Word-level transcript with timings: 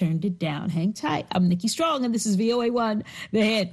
turned 0.00 0.24
it 0.30 0.38
down. 0.38 0.70
Hang 0.70 0.92
tight. 0.92 1.26
I'm 1.34 1.48
Nikki 1.48 1.68
Strong, 1.68 2.04
and 2.04 2.14
this 2.14 2.26
is 2.26 2.36
VOA1, 2.36 2.96
The 3.32 3.42
Hit. 3.52 3.68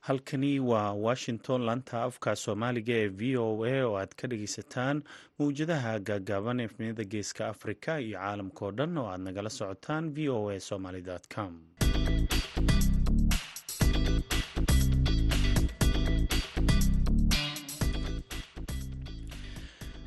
halkani 0.00 0.60
waa 0.60 0.92
washington 1.06 1.60
laanta 1.68 1.96
afka 2.08 2.30
soomaaliga 2.42 2.94
ee 3.02 3.08
v 3.18 3.36
o 3.44 3.64
a 3.72 3.74
oo 3.86 3.94
aad 4.00 4.12
ka 4.20 4.24
dhageysataan 4.30 4.96
mawjadaha 5.38 5.92
gaagaaban 6.08 6.58
ee 6.64 7.04
geeska 7.14 7.42
afrika 7.54 7.92
iyo 8.06 8.18
caalamka 8.18 8.62
oo 8.66 8.72
dhan 8.78 8.98
oo 9.00 9.06
aad 9.12 9.20
nagala 9.26 9.50
socotaan 9.58 10.04
v 10.16 10.28
o 10.36 10.50
a 10.54 10.60
somaly 10.68 11.02
com 11.34 11.52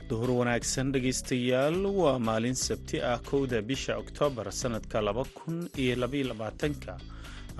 duhur 0.10 0.30
wanaagsan 0.40 0.92
dhegeystayaal 0.96 1.80
waa 2.02 2.18
maalin 2.28 2.56
sabti 2.68 2.98
ah 3.12 3.18
kowda 3.30 3.62
bisha 3.70 3.94
oktoobar 4.04 4.48
sanadka 4.62 5.02
laba 5.08 5.24
kun 5.38 5.58
iyo 5.84 5.96
labayolabaatanka 6.04 6.94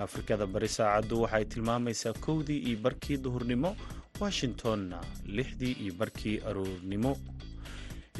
afrikada 0.06 0.46
bari 0.54 0.68
saacaddu 0.78 1.14
waxay 1.24 1.44
tilmaamaysaa 1.52 2.14
kowdii 2.26 2.60
iyo 2.68 2.78
barkii 2.84 3.16
duhurnimo 3.24 3.70
washingtonna 4.20 4.98
lixdii 5.36 5.74
iyo 5.84 5.92
barkii 6.00 6.36
aroornimo 6.48 7.12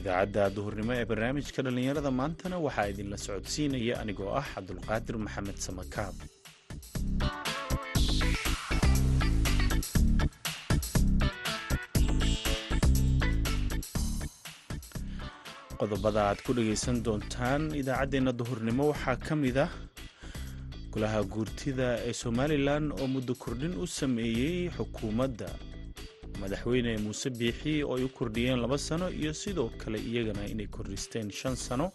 idaacadda 0.01 0.43
duhurnimo 0.57 0.93
ee 0.99 1.07
barnaamijka 1.11 1.61
dhallinyarada 1.67 2.11
maantana 2.21 2.57
waxaa 2.67 2.89
idinla 2.93 3.17
socodsiinaya 3.27 3.95
anigoo 4.03 4.31
ah 4.41 4.47
cabdulqaadir 4.55 5.17
maxamed 5.27 5.59
samakaab. 5.67 6.17
Qodobada 15.79 16.21
aad 16.31 16.39
ku 16.45 16.51
dhagaysan 16.57 17.03
doontaan 17.07 17.63
idaacaddeenna 17.81 18.33
duhurnimo 18.41 18.85
waxaa 18.93 19.17
ka 19.27 19.35
mid 19.43 19.57
ah 19.67 19.71
golaha 20.93 21.21
guurtida 21.33 21.89
ee 22.09 22.15
somalilan 22.23 22.85
oo 23.01 23.07
muddo 23.15 23.35
kordhin 23.43 23.75
u 23.85 23.87
sameeyey 23.99 24.59
xukuumadda 24.77 25.49
madaxweyne 26.41 26.93
muuse 27.05 27.29
biixi 27.39 27.83
oo 27.85 27.97
ay 27.97 28.05
u 28.05 28.09
kordhiyeen 28.19 28.61
laba 28.65 28.79
sano 28.79 29.07
iyo 29.21 29.33
sidoo 29.43 29.71
kale 29.81 29.99
iyagana 29.99 30.43
inay 30.53 30.67
kordhisteen 30.67 31.31
shan 31.31 31.57
sano. 31.57 31.93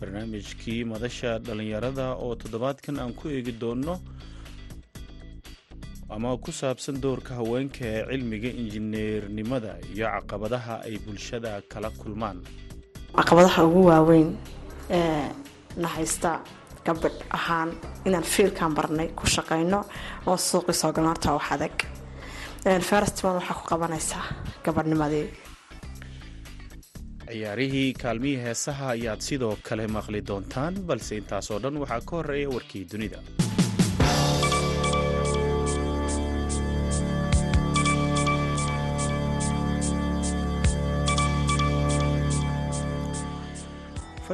Barnaamijkii 0.00 0.84
madasha 0.92 1.38
dhallinyarada 1.38 2.06
oo 2.24 2.34
toddobaadkan 2.40 2.98
aan 2.98 3.12
ku 3.18 3.28
eegi 3.28 3.52
doonno 3.62 3.94
ama 6.10 6.36
ku 6.44 6.52
saabsan 6.52 7.00
doorka 7.02 7.34
haweenka 7.34 7.84
ee 7.84 8.02
cilmiga 8.10 8.48
injineernimada 8.60 9.72
iyo 9.94 10.06
caqabadaha 10.14 10.74
ay 10.86 10.98
bulshada 11.04 11.62
kala 11.72 11.90
kulmaan. 12.00 12.38
Caqabadaha 13.16 13.60
ugu 13.68 13.80
waaweyn 13.90 14.28
ee 14.90 15.28
na 15.76 15.88
haysta 15.88 16.30
gabadh 16.86 17.18
ahaan 17.38 17.70
inaan 18.06 18.22
fiilkan 18.32 18.74
barnay 18.76 19.08
ku 19.18 19.26
shaqayno 19.26 19.80
oo 20.26 20.36
suuqii 20.36 20.74
soo 20.80 20.92
galno 20.92 21.08
horta 21.12 21.32
wax 21.36 21.46
adag 21.56 21.76
festival 22.64 23.34
waxaa 23.38 23.54
ku 23.60 23.64
qabanaysaa 23.70 24.24
gabadhnimadii 24.64 25.26
ciyaarihii 27.28 27.92
kaalmihii 28.02 28.42
heesaha 28.46 28.86
ayaad 28.96 29.20
sidoo 29.28 29.56
kale 29.68 29.86
maqli 29.96 30.20
doontaan 30.28 30.74
balse 30.88 31.16
intaasoo 31.20 31.58
dhan 31.64 31.76
waxaa 31.82 32.00
ka 32.08 32.16
horreeya 32.16 32.48
warkii 32.56 32.84
dunida 32.92 33.18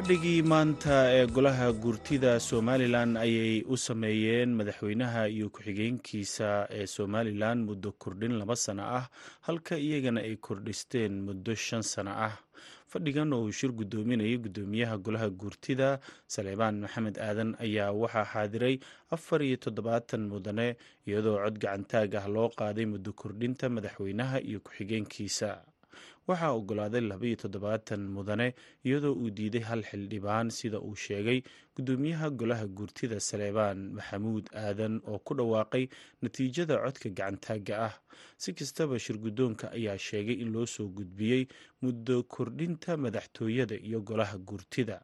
fadhigii 0.01 0.43
maanta 0.43 1.13
ee 1.13 1.27
golaha 1.27 1.73
guurtida 1.73 2.41
somalilan 2.41 3.17
ayay 3.17 3.63
u 3.69 3.77
sameeyeen 3.77 4.51
madaxweynaha 4.59 5.29
iyo 5.29 5.47
ku-xigeenkiisa 5.55 6.49
ee 6.71 6.87
somalilan 6.87 7.59
muddo 7.69 7.93
kordhin 7.93 8.33
laba 8.41 8.57
sano 8.57 8.83
ah 8.99 9.07
halka 9.47 9.77
iyagana 9.79 10.21
ay 10.21 10.37
kordhisteen 10.37 11.13
muddo 11.27 11.55
shan 11.55 11.83
sano 11.83 12.11
ah. 12.17 12.35
Fadhigan 12.91 13.33
oo 13.33 13.45
uu 13.45 13.53
shir 13.53 13.73
guddoominayay 13.73 14.39
guddoomiyaha 14.45 14.97
golaha 15.05 15.29
guurtida 15.31 15.99
saleebaan 16.27 16.81
maxamed 16.81 17.17
aadan 17.19 17.51
ayaa 17.61 17.93
waxaa 17.93 18.25
xaadiray 18.33 18.79
afar 19.11 19.43
iyo 19.43 19.57
toddobaatan 19.57 20.23
mudane 20.33 20.77
iyadoo 21.07 21.37
cod 21.45 21.59
gacantaag 21.63 22.15
ah 22.15 22.27
loo 22.35 22.49
qaaday 22.59 22.87
muddo 22.87 23.13
kordhinta 23.13 23.69
madaxweynaha 23.69 24.41
iyo 24.49 24.61
ku-xigeenkiisa 24.65 25.49
waxaa 26.29 26.53
ogolaaday 26.59 27.01
labaiyo 27.11 27.37
toddobaatan 27.43 28.03
mudane 28.17 28.47
iyadoo 28.87 29.15
uu 29.23 29.31
diiday 29.37 29.61
hal 29.71 29.83
xildhibaan 29.91 30.51
sida 30.59 30.79
uu 30.87 30.97
sheegay 31.05 31.39
guddoomiyaha 31.77 32.31
golaha 32.41 32.67
guurtida 32.77 33.21
saleebaan 33.29 33.79
maxamuud 33.97 34.47
aadan 34.65 34.95
oo 35.11 35.19
ku 35.27 35.33
dhawaaqay 35.39 35.85
natiijada 36.23 36.75
codka 36.85 37.09
gacantaaga 37.19 37.75
ah. 37.89 37.95
Si 38.43 38.53
kastaba 38.59 38.99
shirguddoonka 39.05 39.67
ayaa 39.77 39.99
sheegay 39.99 40.37
in 40.43 40.53
loo 40.55 40.67
soo 40.67 40.89
gudbiyey 40.97 41.43
muddo 41.83 42.23
kordhinta 42.35 42.97
madaxtooyada 43.05 43.77
iyo 43.89 44.01
golaha 44.09 44.37
guurtida. 44.39 44.97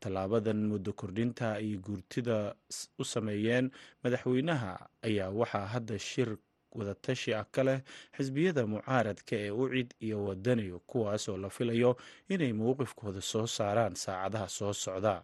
Tallaabadan 0.00 0.60
muddo 0.70 0.92
kordhinta 0.92 1.52
ay 1.60 1.76
guurtida 1.76 2.54
u 2.98 3.04
sameeyeen 3.04 3.70
madaxweynaha 4.02 4.72
ayaa 5.08 5.30
waxaa 5.30 5.66
hadda 5.74 5.98
shir 5.98 6.30
wadatashi 6.78 7.34
ah 7.40 7.44
ka 7.54 7.62
leh 7.68 7.80
xisbiyada 8.16 8.62
mucaaradka 8.72 9.34
ee 9.44 9.50
ucid 9.62 9.88
iyo 10.06 10.18
wadaniyo 10.28 10.78
kuwaas 10.90 11.28
oo 11.28 11.36
la 11.44 11.50
filayo 11.50 11.96
inay 12.28 12.52
mowqifkooda 12.52 13.20
soo 13.20 13.46
saaraan 13.46 13.94
saacadaha 14.04 14.48
soo 14.48 14.72
socda. 14.72 15.22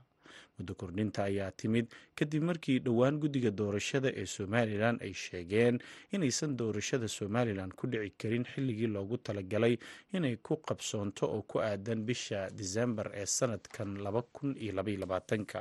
Muddo 0.59 0.75
kordhinta 0.75 1.25
ayaa 1.25 1.51
timid 1.51 1.87
kadib 2.19 2.43
markii 2.49 2.79
dhowaan 2.87 3.19
guddiga 3.23 3.51
doorashada 3.51 4.09
ee 4.21 4.27
somalilan 4.27 4.97
ay 5.03 5.13
sheegeen 5.25 5.79
inaysan 6.15 6.53
doorashada 6.57 7.09
somalilan 7.09 7.71
ku 7.79 7.87
dhici 7.91 8.11
karin 8.21 8.45
xilligii 8.53 8.87
loogu 8.95 9.17
talagalay 9.27 9.75
inay 10.15 10.37
ku 10.47 10.55
qabsoonto 10.67 11.27
oo 11.27 11.43
ku 11.43 11.59
aadan 11.59 12.01
bisha 12.09 12.51
disembar 12.51 13.11
ee 13.21 13.27
sanadkan 13.27 13.99
laba 14.05 14.23
kun 14.23 14.55
iyo 14.63 14.73
labayolabaatanka 14.79 15.61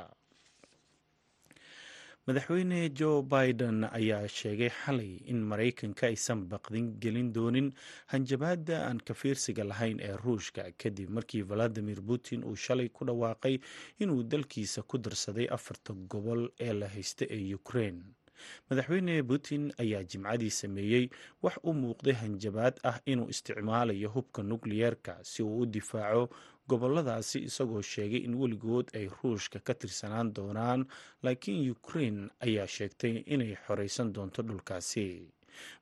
madaxweyne 2.28 2.90
joe 3.00 3.22
biden 3.22 3.84
ayaa 3.84 4.28
sheegay 4.28 4.70
xalay 4.70 5.12
in 5.32 5.42
maraykanka 5.44 6.08
aysan 6.08 6.46
baqdin 6.52 6.88
gelin 7.04 7.34
doonin 7.36 7.68
hanjabaada 8.14 8.78
aan 8.88 9.00
ka 9.04 9.14
fiirsiga 9.14 9.64
lahayn 9.64 10.00
ee 10.00 10.16
ruushka. 10.24 10.64
Kadib 10.78 11.10
markii 11.10 11.42
valadimir 11.44 12.00
putin 12.02 12.44
uu 12.48 12.56
shalay 12.56 12.88
ku 12.90 13.06
dhawaaqay 13.06 13.60
inuu 14.00 14.24
dalkiisa 14.24 14.82
ku 14.88 14.98
darsaday 14.98 15.48
afarta 15.52 15.94
gobol 15.94 16.48
ee 16.60 16.74
la 16.74 16.88
haysta 16.88 17.26
ee 17.30 17.54
ukraine. 17.56 18.02
Madaxweyne 18.70 19.24
putin 19.24 19.72
ayaa 19.80 20.04
jimcadii 20.04 20.50
sameeyey 20.50 21.10
wax 21.44 21.56
u 21.64 21.74
muuqday 21.74 22.14
hanjabaad 22.14 22.80
ah 22.84 23.00
inuu 23.06 23.30
isticmaalayo 23.30 24.10
hubka 24.10 24.44
nukliyeerka 24.44 25.20
si 25.24 25.44
uu 25.44 25.60
u 25.60 25.66
difaaco 25.66 26.30
goboladaasi 26.70 27.40
isagoo 27.50 27.82
sheegay 27.82 28.22
in 28.28 28.36
weligood 28.42 28.88
ay 28.98 29.08
ruushka 29.18 29.60
ka 29.60 29.74
tirsanaan 29.74 30.34
doonaan 30.36 30.82
laakiin 31.24 31.72
ukraine 31.76 32.30
ayaa 32.46 32.68
sheegtay 32.68 33.24
inay 33.34 33.54
xoreysan 33.66 34.14
doonto 34.16 34.42
dhulkaasi. 34.48 35.08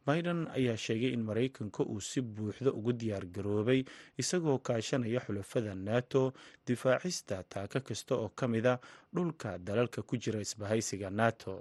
Biden 0.05 0.47
ayaa 0.57 0.77
sheegay 0.77 1.13
in 1.15 1.23
maraykanka 1.23 1.83
uu 1.83 2.01
si 2.01 2.21
buuxda 2.21 2.71
ugu 2.73 2.91
diyaar 2.93 3.25
garoobay 3.35 3.83
isagoo 4.21 4.57
kaashanaya 4.59 5.19
xulafada 5.25 5.75
nato 5.75 6.33
difaacista 6.67 7.43
taaka 7.43 7.79
kasta 7.79 8.15
oo 8.15 8.29
ka 8.35 8.47
mida 8.47 8.79
dhulka 9.15 9.57
dalalka 9.57 10.01
ku 10.01 10.17
jira 10.17 10.41
isbahaysiga 10.41 11.09
nato. 11.09 11.55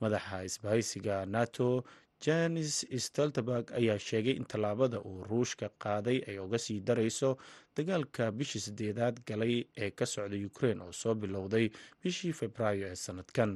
Madaxa 0.00 0.44
isbahaysiga 0.44 1.26
nato 1.26 1.84
janis 2.24 2.86
steltenberg 3.06 3.66
ayaa 3.78 3.98
sheegay 3.98 4.34
in 4.40 4.44
tallaabada 4.52 4.98
uu 5.08 5.24
ruushka 5.30 5.68
qaaday 5.84 6.18
ay 6.28 6.38
uga 6.38 6.58
sii 6.58 6.80
darayso 6.88 7.30
dagaalka 7.76 8.24
bishii 8.38 8.60
sideedaad 8.66 9.16
galay 9.28 9.54
ee 9.84 9.90
ka 9.90 10.06
socda 10.06 10.36
ukraine 10.50 10.82
oo 10.84 10.92
soo 10.92 11.14
bilowday 11.14 11.66
bishii 12.02 12.32
februaayo 12.40 12.86
ee 12.92 12.96
sanadkan 13.06 13.52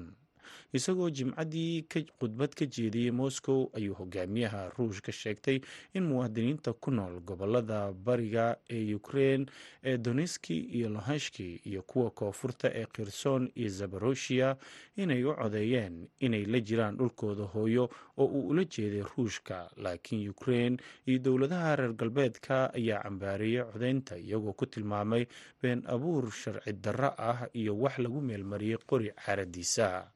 isagoo 0.73 1.11
jimcadii 1.11 1.83
khudbad 2.19 2.55
ka 2.55 2.67
jeediyey 2.67 3.11
moscow 3.11 3.71
ayuu 3.75 3.95
hogaamiyaha 3.95 4.71
ruushka 4.79 5.13
sheegtay 5.13 5.61
in 5.95 6.05
muwaadiniinta 6.05 6.73
ku 6.73 6.91
nool 6.91 7.21
gobollada 7.21 7.93
bariga 7.93 8.57
ee 8.71 8.95
ukraine 8.95 9.47
ee 9.85 9.97
donetski 9.99 10.59
iyo 10.61 10.89
lohanshki 10.89 11.61
iyo 11.65 11.83
kuwa 11.83 12.11
koonfurta 12.11 12.71
ee 12.75 12.87
khirson 12.87 13.51
iyo 13.55 13.69
zaboroshiya 13.69 14.57
inay 14.97 15.25
u 15.25 15.35
codeeyeen 15.35 16.09
inay 16.21 16.45
la 16.45 16.61
jiraan 16.61 16.97
dhulkooda 16.97 17.45
hooyo 17.45 17.91
oo 18.19 18.25
uu 18.27 18.49
ula 18.49 18.65
jeeday 18.65 19.03
ruushka. 19.17 19.71
Laakiin 19.77 20.29
ukraine 20.29 20.77
iyo 21.07 21.19
dowladaha 21.19 21.77
reer 21.77 21.93
galbeedka 21.93 22.75
ayaa 22.75 23.03
cambaareeyay 23.03 23.65
codeynta 23.73 24.19
iyagoo 24.19 24.53
ku 24.53 24.67
tilmaamay 24.67 25.27
been 25.63 25.83
abuur 25.87 26.31
sharci 26.33 26.73
darro 26.73 27.11
ah 27.19 27.49
iyo 27.55 27.79
wax 27.79 27.99
lagu 27.99 28.21
meelmariyey 28.21 28.79
qori 28.87 29.11
caaradiisa 29.17 30.11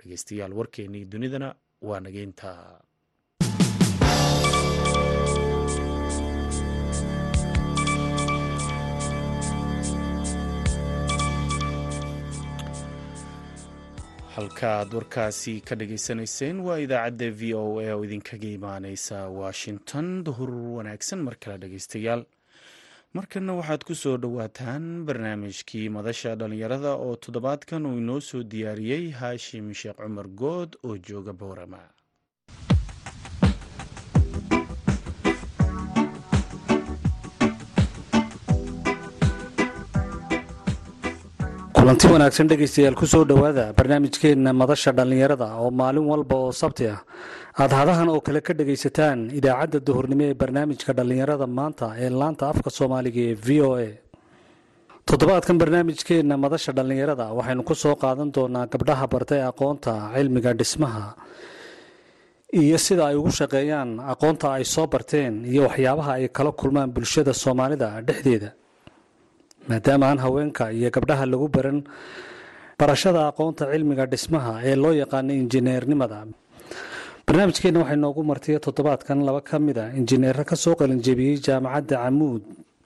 dhegeystayaal 0.00 0.52
warkeennii 0.60 1.04
dunidana 1.12 1.48
waa 1.88 2.00
nageynta 2.06 2.50
halkaaad 14.34 14.92
warkaasi 14.94 15.54
ka 15.68 15.74
dhageysanayseen 15.80 16.60
waa 16.66 16.78
idaacadda 16.84 17.28
v 17.40 17.54
o 17.54 17.62
a 17.80 17.94
oo 17.94 18.04
idinkaga 18.04 18.48
imaaneysa 18.58 19.16
washington. 19.40 20.06
Duhur 20.24 20.50
wanaagsan 20.76 21.20
mar 21.26 21.36
kale 21.42 21.58
dhegeystayaal 21.58 22.22
markana 23.16 23.52
waxaad 23.58 23.82
ku 23.88 23.94
soo 24.02 24.16
dhowaataan 24.22 24.84
barnaamijkii 25.06 25.86
madasha 25.96 26.30
dhallinyarada 26.40 26.90
oo 27.06 27.14
toddobaadkan 27.24 27.82
uu 27.88 27.96
inoo 28.02 28.20
soo 28.28 28.42
diyaariyey 28.52 29.04
haashim 29.20 29.66
sheekh 29.80 29.98
cumar 30.04 30.28
good 30.40 30.70
oo 30.86 30.94
jooga 31.08 31.32
boorama. 31.40 31.82
Kulanti 41.74 42.06
wanaagsan 42.10 42.48
dhegaystayaal 42.50 42.94
ku 42.98 43.06
dhowaada 43.24 43.72
barnaamijkeenna 43.72 44.52
madasha 44.52 44.92
dhallinyarada 44.92 45.46
oo 45.62 45.70
maalin 45.70 46.04
walba 46.10 46.36
oo 46.36 46.52
sabti 46.52 46.86
ah 46.90 47.00
aad 47.62 47.72
hadahan 47.78 48.08
oo 48.14 48.20
kale 48.26 48.40
ka 48.46 48.52
dhegaysataan 48.58 49.18
idaacadda 49.38 49.78
duhurnimo 49.86 50.24
ee 50.30 50.34
barnaamijka 50.42 50.90
dhallinyarada 50.98 51.46
maanta 51.58 51.86
ee 52.04 52.10
laanta 52.20 52.44
afka 52.52 52.70
soomaaliga 52.78 53.20
ee 53.30 53.34
v 53.46 53.48
o 53.68 53.70
a. 53.86 53.88
Toddobaadkan 55.08 55.56
barnaamijkeenna 55.62 56.34
madasha 56.44 56.70
dhallinyarada 56.78 57.26
waxaynu 57.38 57.62
ku 57.68 57.74
soo 57.82 57.94
qaadan 58.02 58.28
doonaa 58.36 58.66
gabdhaha 58.72 59.04
bartay 59.14 59.40
aqoonta 59.50 59.92
cilmiga 60.14 60.52
dhismaha 60.60 61.04
iyo 62.60 62.78
sida 62.86 63.02
ay 63.10 63.16
ugu 63.20 63.30
shaqeeyaan 63.40 63.90
aqoonta 64.12 64.46
ay 64.56 64.64
soo 64.74 64.86
barteen 64.92 65.34
iyo 65.52 65.60
waxyaabaha 65.68 66.12
ay 66.18 66.24
kala 66.36 66.50
kulmaan 66.60 66.90
bulshada 66.94 67.32
soomaalida 67.42 67.88
dhexdeeda. 68.06 68.50
Maadaama 69.68 70.04
aan 70.10 70.18
haweenka 70.24 70.64
iyo 70.78 70.88
gabdhaha 70.96 71.24
lagu 71.32 71.46
baran 71.56 71.78
barashada 72.78 73.20
aqoonta 73.30 73.64
cilmiga 73.72 74.04
dhismaha 74.12 74.52
ee 74.68 74.76
loo 74.82 74.94
yaqaano 75.02 75.32
injineernimada 75.42 76.18
barnaamijkeenna 77.28 77.80
waxay 77.82 77.96
noogu 78.04 78.22
martiya 78.30 78.58
toddobaadkan 78.66 79.18
laba 79.28 79.40
ka 79.48 79.58
mid 79.58 79.78
a 79.78 79.84
injineero 79.98 80.44
ka 80.50 80.56
soo 80.56 80.74
qalinjebiyey 80.80 81.36
jaamacadda 81.46 81.96
camuud 82.04 82.42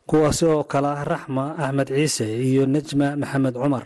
kuwaasi 0.08 0.44
oo 0.54 0.64
kale 0.72 0.88
ah 0.96 1.04
raxma 1.12 1.44
axmed 1.64 1.88
ciise 1.96 2.26
iyo 2.48 2.62
nejma 2.74 3.06
maxamed 3.22 3.54
cumar. 3.62 3.84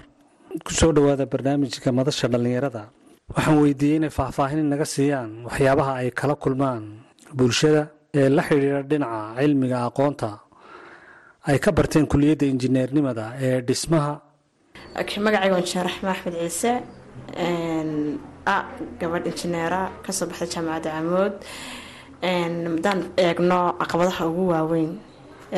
Kusoo 0.67 0.93
dhowaada 0.97 1.27
barnaamijka 1.33 1.93
madasha 1.99 2.27
dhallinyarada. 2.33 2.83
Waxaan 3.35 3.59
weydiiyey 3.63 3.97
inay 3.99 4.11
faahfaahin 4.19 4.65
naga 4.73 4.85
siiyaan 4.95 5.31
waxyaabaha 5.47 5.93
ay 6.01 6.09
kala 6.19 6.35
kulmaan. 6.43 6.83
Bulshada 7.37 7.83
ee 8.19 8.29
la 8.37 8.43
xidhiidha 8.49 8.81
dhinaca 8.91 9.21
cilmiga 9.39 9.79
aqoonta 9.89 10.31
ay 11.49 11.59
ka 11.65 11.71
barteen 11.77 12.07
kuliyadda 12.13 12.47
injineernimada 12.53 13.25
ee 13.47 13.61
dhismaha. 13.69 14.15
Magacayga 15.27 15.57
injineer 15.61 15.87
raxma 15.89 16.09
axmed 16.15 16.35
ciise 16.43 16.73
a 18.55 18.57
gabadh 19.01 19.27
injineera 19.31 19.81
ka 20.05 20.11
soo 20.17 20.27
baxday 20.31 20.49
jaamacadda 20.55 20.91
camood 20.97 21.35
haddaan 22.23 23.01
eegno 23.27 23.61
caqabadaha 23.81 24.23
ugu 24.31 24.45
waaweyn 24.53 24.93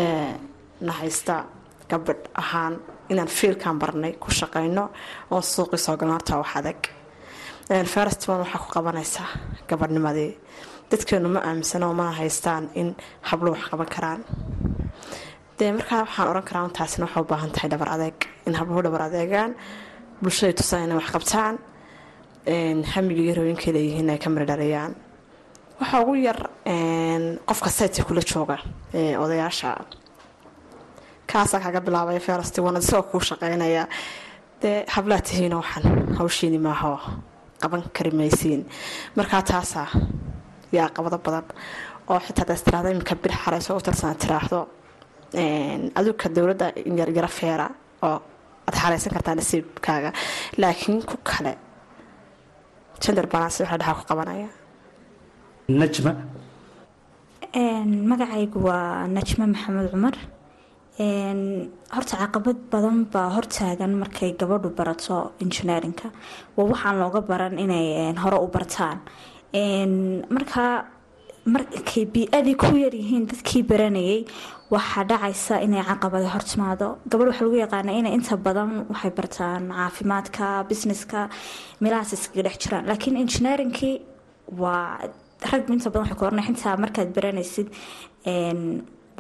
ee 0.03 0.31
na 0.87 0.93
haysta 1.01 1.35
gabadh 1.91 2.23
ahaan 2.43 2.75
inaan 3.13 3.31
fiilkan 3.39 3.77
barnay 3.83 4.13
ku 4.23 4.29
shaqayno 4.39 4.85
oo 5.35 5.41
suuqii 5.53 5.81
soo 5.85 5.97
galno 6.01 6.13
horta 6.17 6.35
wax 6.41 6.51
adag. 6.61 6.81
Ferstman 7.93 8.39
waxaa 8.43 8.61
ku 8.65 8.69
qabanaysaa 8.77 9.29
gabadhnimadii 9.69 10.33
dadkeenu 10.91 11.29
ma 11.35 11.41
aaminsano 11.49 11.87
mana 11.99 12.13
haystaan 12.21 12.65
in 12.81 12.89
hablo 13.29 13.49
wax 13.55 13.63
qaban 13.71 13.89
karaan. 13.95 14.21
Dee 15.59 15.73
markaa 15.77 16.01
waxaan 16.05 16.29
oran 16.33 16.45
karaa 16.49 16.69
taasina 16.79 17.05
waxay 17.07 17.23
u 17.25 17.27
baahan 17.31 17.51
tahay 17.55 17.69
dhabar 17.73 17.89
adeeg. 17.97 18.17
In 18.47 18.55
habluhu 18.59 18.81
dhabar 18.87 19.03
adeegaan 19.09 19.51
bulshada 20.23 20.53
tusaan 20.59 20.83
inay 20.85 20.97
wax 21.01 21.09
qabtaan 21.15 21.55
iyo 22.53 23.35
rooyinka 23.35 23.73
leeyihiin 23.73 24.11
ay 24.11 24.19
ka 24.19 24.31
mirdhaliyaan 24.31 24.95
waxaa 25.81 26.01
ugu 26.03 26.15
yar 26.17 26.39
qofka 27.47 27.71
saytka 27.71 28.05
kula 28.05 28.21
jooga 28.21 28.59
odayaasha. 28.95 29.77
Kaasaa 31.27 31.61
kaga 31.61 31.81
bilaabaya 31.81 32.21
ferasti 32.21 32.61
wana 32.61 32.79
isagoo 32.79 33.03
kuu 33.11 33.21
shaqeynaya. 33.21 33.87
Dee 34.63 34.85
hablaa 34.89 35.21
tihiina 35.21 35.57
waxaan 35.61 36.17
hawshiini 36.19 36.59
maaho 36.59 36.99
qaban 37.61 37.83
kari 37.93 38.11
maysiin 38.11 38.65
markaa 39.17 39.43
taasaa 39.43 39.89
yaa 40.73 40.87
aqabado 40.87 41.19
badan. 41.19 41.45
Oo 42.09 42.19
xitaa 42.21 42.47
daas 42.49 42.63
tiraahdo 42.63 42.89
iminka 42.91 43.15
bir 43.15 43.33
xareyso 43.33 43.77
u 43.77 43.81
tarsana 43.81 44.15
tiraahdo. 44.15 44.69
Aduka 45.99 46.29
dowladda 46.29 46.73
yaryaro 46.99 47.29
feera 47.29 47.67
oo 48.03 48.19
aad 48.67 48.75
xareysan 48.83 49.13
kartaa 49.13 49.35
nasiibkaaga. 49.35 50.11
Laakiin 50.57 51.03
ku 51.05 51.17
kale 51.23 51.53
jender 53.03 53.27
balance 53.33 53.59
waxa 53.63 53.77
dhaxaa 53.81 53.99
ku 53.99 54.05
qabanaya. 54.11 54.49
Najma. 55.81 56.13
Magacaygu 58.11 58.59
waa 58.69 59.07
najma 59.17 59.45
maxamed 59.53 59.91
cumar. 59.93 60.17
Horta 61.95 62.15
caqabad 62.23 62.59
badan 62.73 62.97
baa 63.13 63.29
hortaagan 63.37 63.93
markay 64.03 64.31
gabadhu 64.41 64.69
barato 64.79 65.17
injineerinka 65.43 66.09
waa 66.57 66.67
waxaan 66.73 66.97
looga 67.03 67.21
baran 67.31 67.55
inay 67.65 68.13
hore 68.23 68.39
u 68.47 68.49
bartaan. 68.55 68.99
Markaa 70.35 70.73
markay 71.55 72.05
bii-adii 72.15 72.57
ku 72.63 72.73
yaryihiin 72.85 73.25
dadkii 73.31 73.63
baranayay 73.71 74.21
waxaa 74.75 75.05
dhacaysa 75.11 75.55
inay 75.67 75.83
caqabada 75.89 76.29
hortimaado. 76.35 76.89
Gabadh 77.11 77.29
waxaa 77.31 77.45
lagu 77.47 77.57
yaqaana 77.65 77.93
inay 78.01 78.13
inta 78.19 78.37
badan 78.47 78.71
waxay 78.93 79.13
bartaan 79.19 79.63
caafimaadka 79.79 80.47
businesska 80.71 81.21
meelahaas 81.81 82.13
iskaga 82.17 82.43
dhex 82.47 82.57
jiraan. 82.63 82.85
Laakiin 82.91 83.17
engineeringkii 83.25 83.97
waa 84.63 84.99
rag 85.53 85.63
inta 85.77 85.89
badan 85.91 86.03
waxay 86.05 86.19
ku 86.19 86.25
oranay 86.29 86.47
xitaa 86.49 86.77
markaad 86.85 87.09
baranaysid 87.17 87.69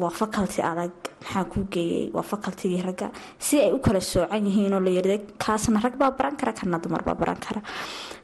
waa 0.02 0.10
faculty 0.10 0.60
adag 0.62 0.92
maxaa 1.20 1.44
kuu 1.52 1.64
geeyay 1.74 2.10
waa 2.16 2.22
facultigii 2.22 2.82
ragga? 2.86 3.08
Si 3.38 3.58
ay 3.60 3.72
u 3.72 3.78
kala 3.78 4.00
soocan 4.00 4.46
yihiin 4.46 4.74
oo 4.74 4.80
la 4.80 4.90
yirda 4.90 5.16
kaasna 5.44 5.80
rag 5.84 5.94
baa 5.98 6.10
baran 6.18 6.36
kara 6.36 6.52
kana 6.52 6.78
dumar 6.78 7.02
baa 7.02 7.14
baran 7.14 7.36
kara. 7.44 7.60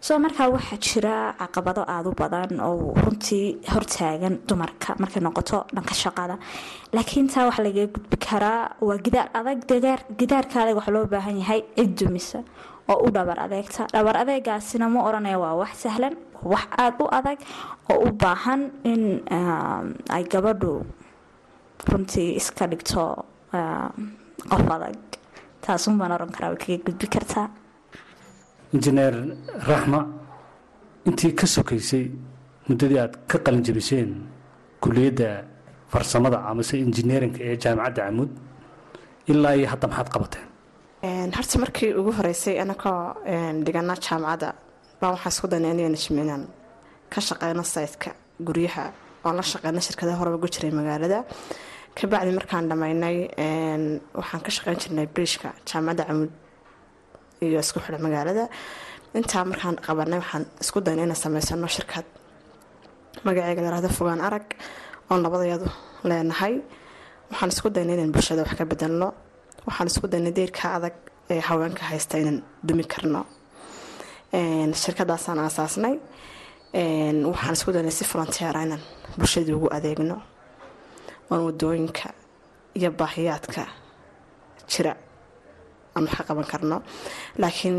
Soo 0.00 0.18
markaa 0.18 0.48
waxaa 0.54 0.78
jira 0.86 1.14
caqabado 1.40 1.82
aada 1.94 2.08
u 2.10 2.14
badan 2.14 2.60
oo 2.60 2.94
runtii 3.02 3.46
hortaagan 3.72 4.34
dumarka 4.48 4.94
markay 5.02 5.22
noqoto 5.22 5.66
dhanka 5.74 5.94
shaqada. 6.02 6.36
Laakiin 6.94 7.26
taa 7.32 7.46
waxa 7.48 7.62
lagaga 7.66 7.86
gudbi 7.94 8.16
karaa 8.26 8.62
waa 8.80 8.98
gidaar 9.04 9.28
adag 9.34 9.58
gidaarka 10.18 10.56
adag 10.62 10.76
waxa 10.78 10.92
loo 10.96 11.06
baahan 11.06 11.38
yahay 11.42 11.60
cid 11.76 12.00
oo 12.88 12.98
u 13.06 13.10
dhabar 13.10 13.38
adeegta. 13.46 13.86
Dhabar 13.92 14.16
adeegaasina 14.22 14.86
ma 14.88 15.00
oranaya 15.08 15.38
waa 15.38 15.54
wax 15.60 15.72
sahlan 15.82 16.14
wax 16.52 16.66
aada 16.78 17.00
u 17.04 17.08
adag 17.18 17.38
oo 17.90 17.98
u 18.06 18.08
baahan 18.22 18.60
in 18.84 19.02
ay 20.16 20.24
gabadhu 20.32 20.84
runtii 21.92 22.28
iska 22.40 22.64
dhigto 22.72 23.02
qof 24.52 24.64
adag 24.76 24.96
taasun 25.64 25.94
baan 26.00 26.12
oran 26.16 26.30
karaa 26.36 26.50
way 26.52 26.58
kaga 26.62 26.78
gudbi 26.86 27.06
kartaa 27.14 27.46
injineer 28.74 29.14
raxma 29.70 30.00
intii 31.08 31.32
ka 31.40 31.46
sokaysay 31.54 32.04
muddadii 32.68 32.98
aad 33.02 33.14
ka 33.30 33.36
qalinjabiseen 33.46 34.10
kuliyadda 34.82 35.28
farsamada 35.92 36.38
amase 36.50 36.74
injineerinka 36.86 37.40
ee 37.48 37.56
jaamacadda 37.64 38.02
camuud 38.06 38.30
ilaa 39.32 39.54
iyo 39.58 39.66
hadda 39.72 39.86
maxaad 39.90 40.08
qabateen? 40.14 40.46
Horta 41.36 41.56
markii 41.62 41.90
ugu 42.00 42.10
horeysay 42.18 42.56
anakoo 42.64 43.00
dhigana 43.66 43.94
jaamacadda 44.06 44.48
baa 45.00 45.10
waxaa 45.14 45.30
isku 45.34 45.46
dayna 45.52 45.68
inayna 45.74 45.98
inaan 46.24 46.44
ka 47.12 47.20
shaqeyno 47.28 47.62
saytka 47.74 48.10
guryaha 48.46 48.84
oon 49.24 49.34
la 49.38 49.42
shaqeyna 49.52 49.80
shirkadaha 49.86 50.16
hore 50.20 50.30
ugu 50.38 50.48
jiray 50.54 50.72
magaalada 50.78 51.18
kabacdi 51.98 52.30
markaan 52.38 52.64
dhammaynay 52.70 53.16
waxaan 54.18 54.40
ka 54.44 54.50
shaqeyn 54.56 54.78
jirnay 54.82 55.06
briishka 55.14 55.48
jaamacadda 55.68 56.04
camuud 56.08 56.32
iyo 57.44 57.58
isku 57.64 57.78
xidha 57.84 57.98
magaalada. 58.06 58.44
Intaa 59.18 59.44
markaan 59.50 59.76
qabanay 59.86 60.18
waxaan 60.22 60.44
isku 60.62 60.78
dayna 60.86 61.02
inaan 61.06 61.20
sameysano 61.24 61.66
shirkad. 61.76 62.06
Magaceega 63.26 63.62
larahdo 63.66 63.88
fogaan 63.98 64.20
arag 64.28 64.46
oon 65.10 65.20
labadayadu 65.24 65.66
leenahay. 66.08 66.54
Waxaan 67.30 67.50
isku 67.54 67.68
daynay 67.76 67.94
inaan 67.96 68.12
bulshada 68.14 68.42
wax 68.46 68.54
ka 68.58 68.64
bedelno. 68.72 69.08
Waxaan 69.66 69.88
isku 69.92 70.06
daynay 70.12 70.32
deyrka 70.38 70.66
adag 70.76 70.94
ee 71.32 71.40
haweenka 71.48 71.82
haysta 71.90 72.14
inaan 72.22 72.38
dumi 72.66 72.84
karno. 72.92 73.20
Shirkadaasaan 74.82 75.38
aasaasnay. 75.44 75.94
Waxaan 77.32 77.54
isku 77.58 77.70
daynay 77.76 77.94
si 77.98 78.04
volonteera 78.12 78.60
inaan 78.66 78.82
bulshadii 79.18 79.54
ugu 79.58 79.68
adeegno 79.78 80.16
oon 81.30 81.40
waddooyinka 81.48 82.06
iyo 82.78 82.90
baahiyaadka 83.00 83.62
jira 84.70 84.92
aan 85.96 86.04
wax 86.06 86.14
ka 86.18 86.22
qaban 86.28 86.46
karno. 86.52 86.76
Laakiin 87.42 87.78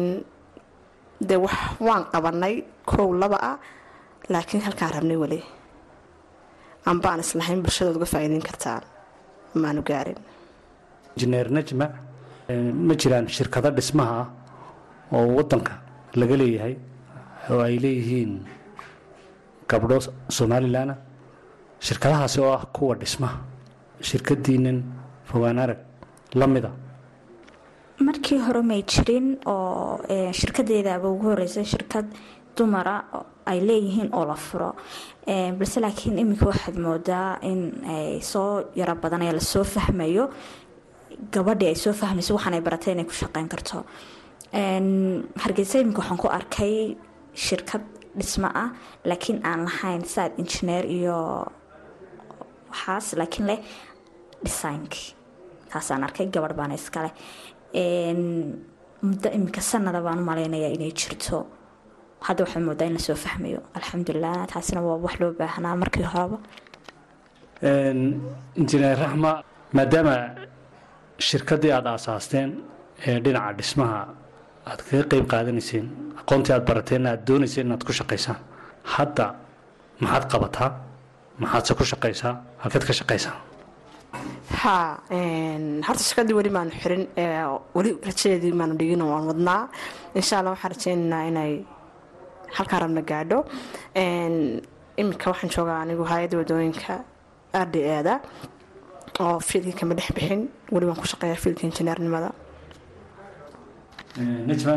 dee 1.28 1.40
wax 1.46 1.56
waan 1.88 2.04
qabanay 2.14 2.56
kow 2.92 3.10
laba 3.22 3.38
ah 3.52 3.58
laakiin 4.34 4.62
halkaan 4.66 4.92
rabnay 4.96 5.18
weli. 5.24 5.40
Amba 6.90 7.08
aan 7.12 7.20
islahayn 7.25 7.62
bulshadood 7.64 7.96
uga 7.98 8.06
faa'iideyn 8.14 8.44
kartaa 8.50 8.80
maanu 9.62 9.82
gaarin. 9.90 10.20
Injineer 11.16 11.48
najma 11.56 11.88
ma 12.88 12.94
jiraan 13.02 13.28
shirkado 13.36 13.70
dhismaha 13.78 14.16
ah 14.22 14.28
oo 15.16 15.28
wadanka 15.38 15.74
laga 16.20 16.36
leeyahay 16.42 16.74
oo 17.52 17.60
ay 17.68 17.75
leeyihiin 17.84 18.32
gabdho 19.70 19.98
somalilanah 20.38 20.98
shirkadahaasi 21.88 22.38
oo 22.42 22.51
ah 22.58 22.63
kuwa 22.75 22.96
dhismaha 23.01 23.38
shirkadiinan 24.10 24.77
fogaan 25.30 25.60
arag 25.63 25.80
la 26.39 26.48
mida. 26.48 26.72
Markii 28.08 28.39
hore 28.46 28.62
may 28.62 28.82
jirin 28.92 29.27
oo 29.46 30.01
shirkadeedaaba 30.39 31.08
ugu 31.10 31.25
horeysay 31.32 31.63
shirkad 31.74 32.06
dumara 32.58 32.96
ay 33.46 33.60
leeyihiin 33.68 34.10
oo 34.18 34.25
la 34.25 34.36
furo. 34.36 34.70
Balse 35.60 35.80
laakiin 35.80 36.20
iminka 36.20 36.46
waxaad 36.51 36.75
moodaa 36.86 37.39
in 37.42 37.62
ay 37.96 38.22
soo 38.22 38.63
yaro 38.75 38.96
badanaya 38.96 39.34
la 39.34 39.39
soo 39.39 39.63
fahmayo. 39.63 40.30
Gabadhii 41.32 41.68
ay 41.72 41.75
soo 41.84 41.94
fahmayso 41.94 42.34
waxaanay 42.38 42.62
baratay 42.68 42.94
inay 42.94 43.06
ku 43.06 43.13
shaqeyn 43.22 43.48
karto. 43.48 43.86
Hargeysa 45.44 45.80
iminka 45.80 46.00
waxaan 46.01 46.18
ku 46.24 46.27
arkay 46.27 46.98
shirkad 47.34 47.82
dhismo 48.18 48.48
ah 48.63 48.70
laakiin 49.10 49.39
aan 49.44 49.62
lahayn 49.68 50.04
saad 50.13 50.32
injineer 50.42 50.86
iyo 50.98 51.18
waxaas 52.75 53.08
laakiin 53.20 53.46
leh 53.50 53.60
dhisaynkii 54.46 55.08
taasaan 55.72 56.03
arkay 56.08 56.27
gabadh 56.36 56.55
baana 56.60 56.74
iskaleh 56.82 57.12
muddo 59.08 59.27
iminka 59.38 59.62
sanada 59.72 60.00
baan 60.05 60.20
u 60.22 60.25
malaynayaa 60.32 60.72
inay 60.77 60.91
jirto. 61.00 61.38
Hadda 62.27 62.41
waxaa 62.46 62.62
moodaa 62.67 62.88
in 62.89 62.94
la 62.98 63.01
soo 63.08 63.15
fahmayo. 63.25 63.60
Alxamdulilah 63.77 64.48
taasina 64.53 64.79
waa 64.88 64.98
wax 65.05 65.15
loo 65.22 65.32
baahnaa 65.39 65.75
markii 65.82 66.05
horeba. 66.13 66.38
Injineer 68.60 68.98
raxma 69.03 69.32
maadaama 69.77 70.15
shirkaddii 71.27 71.72
aada 71.77 71.89
aasaasteen 71.96 72.50
ee 73.08 73.17
dhinaca 73.25 73.51
dhismaha 73.60 74.00
aad 74.72 74.79
kaga 74.88 75.03
qeyb 75.12 75.25
qaadanayseen 75.34 75.86
aqoontii 76.22 76.53
aad 76.55 76.65
barateen 76.70 77.03
aad 77.12 77.22
doonayseen 77.27 77.65
inaad 77.67 77.84
ku 77.88 77.94
shaqaysaan 78.00 78.39
hadda 78.96 79.25
maxaad 80.01 80.25
qabataa 80.34 80.70
maxaadse 81.42 81.74
ku 81.77 81.84
shaqaysaa? 81.92 82.34
Halkeed 82.63 82.84
ka 82.89 82.94
shaqaysaa? 83.00 83.36
Ha 84.62 84.77
horta 85.88 86.04
shirkadii 86.08 86.36
weli 86.39 86.50
maanu 86.58 86.72
xirin 86.82 87.04
weli 87.77 87.92
rajadeedii 88.08 88.54
maanu 88.60 88.74
dhigin 88.80 89.01
waan 89.12 89.25
wadnaa. 89.32 89.62
Insha 90.20 90.39
alla 90.39 90.50
waxaan 90.56 90.72
rajeynaynaa 90.75 91.24
inay 91.30 91.51
halkaan 92.58 92.82
rabna 92.84 93.01
gaadho. 93.12 93.39
Iminka 95.01 95.25
waxaan 95.32 95.51
joogaa 95.56 95.80
anigu 95.84 96.04
hay'adda 96.12 96.36
waddooyinka 96.42 96.94
r 97.65 97.68
d 97.74 97.75
eeda 97.96 98.13
oo 99.20 99.39
fiilkii 99.48 99.75
kama 99.80 99.94
dhex 99.98 100.12
bixin. 100.18 100.42
Weli 100.74 100.86
waan 100.89 101.00
ku 101.04 101.08
shaqeeyaa 101.12 101.42
fiilka 101.44 101.63
injineernimada. 101.68 102.30
Najma? 104.50 104.75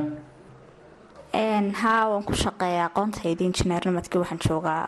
Haa 1.82 2.02
waan 2.12 2.24
ku 2.28 2.34
shaqeeyaa 2.44 2.86
aqoontayda 2.90 3.42
injineernimadkii 3.50 4.18
waxaan 4.22 4.40
joogaa 4.48 4.82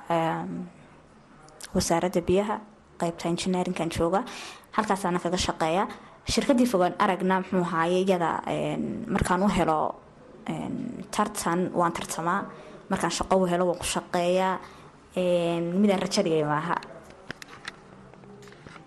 wasaaradda 1.75 2.21
biyaha 2.29 2.57
qeybta 3.01 3.25
injineerinkan 3.33 3.89
jooga 3.97 4.21
halkaasaana 4.77 5.19
kaga 5.25 5.39
shaqeeya. 5.47 5.85
Shirkadii 6.33 6.67
fogaan 6.73 6.95
aragna 7.05 7.41
muxuu 7.41 7.63
ahaaye 7.67 7.99
iyada 8.05 8.31
markaan 9.15 9.43
u 9.43 9.49
helo 9.49 9.79
tartan 11.15 11.61
waan 11.81 11.93
tartamaa. 11.93 12.41
Markaan 12.91 13.13
shaqo 13.19 13.35
u 13.43 13.47
helo 13.53 13.65
waan 13.71 13.79
ku 13.83 13.87
shaqeeyaa 13.97 14.55
midaan 15.81 16.01
rajadhigay 16.07 16.45
maaha. 16.45 16.77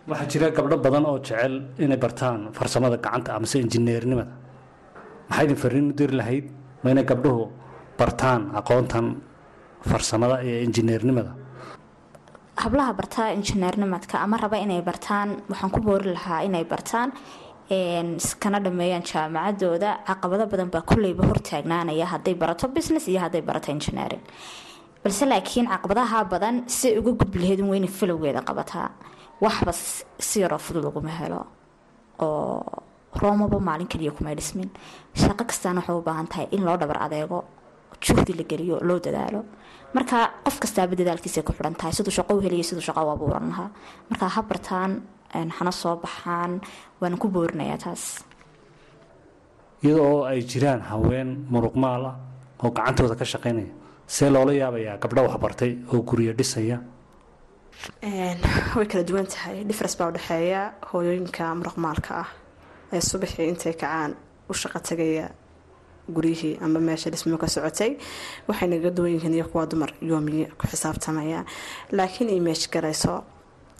Waxaa 0.07 0.27
jira 0.31 0.47
gabdho 0.57 0.77
badan 0.85 1.05
oo 1.05 1.17
jecel 1.19 1.53
inay 1.79 1.97
bartaan 1.97 2.39
farsamada 2.57 2.97
gacanta 2.97 3.35
amase 3.37 3.57
injineernimada 3.65 4.31
maxaa 5.29 5.43
idin 5.45 5.57
u 5.63 5.93
diri 5.99 6.15
lahayd? 6.19 6.45
Ma 6.83 6.91
inay 6.91 7.05
gabdhuhu 7.11 7.43
bartaan 7.99 8.41
aqoontan 8.59 9.05
farsamada 9.89 10.35
iyo 10.43 10.57
injineernimada 10.67 11.31
hablaha 12.57 12.93
bartaa 12.93 13.31
injineernimadka 13.33 14.19
ama 14.21 14.37
raba 14.37 14.57
inay 14.57 14.81
bartaan 14.81 15.41
waxaan 15.49 15.71
ku 15.71 15.79
boori 15.81 16.13
lahaa 16.13 16.43
inay 16.45 16.63
bartaan 16.65 17.11
iskana 17.69 18.59
dhameeyaan 18.59 19.03
jaamacadooda. 19.03 19.99
Caqabado 20.07 20.45
badan 20.51 20.69
baa 20.69 20.81
kulleyba 20.81 21.23
hortaagnaanaya 21.25 22.05
hadday 22.05 22.35
barato 22.35 22.67
business 22.67 23.07
iyo 23.07 23.19
hadday 23.19 23.41
barato 23.41 23.71
engineering. 23.71 24.21
Balse 25.03 25.25
laakiin 25.25 25.67
caqabadaha 25.67 26.29
badan 26.29 26.63
si 26.67 26.97
uga 26.97 27.25
in 27.59 27.69
weyna 27.69 27.87
falowgeeda 27.87 28.41
qabataa 28.41 28.89
waxba 29.41 29.71
si 30.19 30.41
yaroo 30.41 30.59
fudud 30.59 30.85
uguma 30.85 31.09
helo 31.09 31.45
oo 32.19 32.63
roomaba 33.21 33.59
maalin 33.59 33.87
kaliya 33.87 34.11
kumay 34.11 34.35
dhismin. 34.35 34.69
Shaqo 35.15 35.43
kastaana 35.49 35.81
waxay 35.81 35.95
u 35.97 36.01
baahan 36.01 36.27
tahay 36.27 36.47
in 36.51 36.63
loo 36.63 36.77
dhabar 36.77 37.01
adeego 37.05 37.43
juhdi 38.01 38.33
la 38.37 38.43
geliyo 38.43 38.79
loo 38.81 38.99
dadaalo. 38.99 39.43
Marka 39.93 40.32
qof 40.45 40.55
kastaaba 40.63 40.95
dadaalkiisa 40.99 41.41
ku 41.47 41.51
xiran 41.57 41.75
tahay 41.79 41.93
siduu 41.97 42.13
shaqo 42.17 42.31
u 42.37 42.41
heliya 42.45 42.63
siduu 42.69 42.83
shaqo 42.87 43.01
u 43.07 43.09
abuuran 43.15 43.45
lahaa. 43.51 43.69
Marka 44.09 44.25
ha 44.35 44.41
bartaan 44.49 44.91
hana 45.57 45.71
soo 45.71 45.95
baxaan 46.03 46.51
waana 47.01 47.17
ku 47.21 47.27
boorinayaa 47.35 47.77
taas. 47.85 48.03
Iyada 49.83 50.01
oo 50.01 50.23
ay 50.31 50.39
jiraan 50.51 50.81
haween 50.89 51.29
muruqmaal 51.53 52.03
ah 52.11 52.15
oo 52.63 52.69
gacantooda 52.75 53.15
ka 53.19 53.25
shaqaynaya 53.33 53.71
see 54.07 54.29
loola 54.29 54.53
yaabayaa 54.61 54.97
gabdho 55.03 55.21
waxbartay 55.27 55.71
oo 55.93 56.01
guryo 56.09 56.33
dhisaya? 56.39 56.77
Way 58.75 58.85
kala 58.91 59.03
duwan 59.09 59.27
tahay. 59.33 59.63
Difference 59.69 59.95
baa 59.99 60.07
udhexeeya 60.11 60.61
hooyooyinka 60.91 61.43
muruqmaalka 61.59 62.11
ah. 62.23 62.29
Ee 62.93 63.01
subaxii 63.09 63.47
intay 63.51 63.73
kacaan 63.73 64.11
u 64.49 64.53
shaqo 64.53 64.79
tagaya 64.89 65.25
guryihii 66.09 66.59
ama 66.61 66.79
meesha 66.79 67.09
dhismo 67.09 67.37
ka 67.37 67.47
socotay 67.47 67.97
waxay 68.47 68.67
naga 68.67 68.89
duwan 68.89 69.11
yihiin 69.15 69.33
iyo 69.33 69.45
kuwa 69.47 69.65
dumar 69.65 69.91
yoomiye 70.01 70.45
ku 70.57 70.67
xisaabtamaya. 70.67 71.45
Laakiin 71.91 72.29
image 72.29 72.67
garayso 72.71 73.23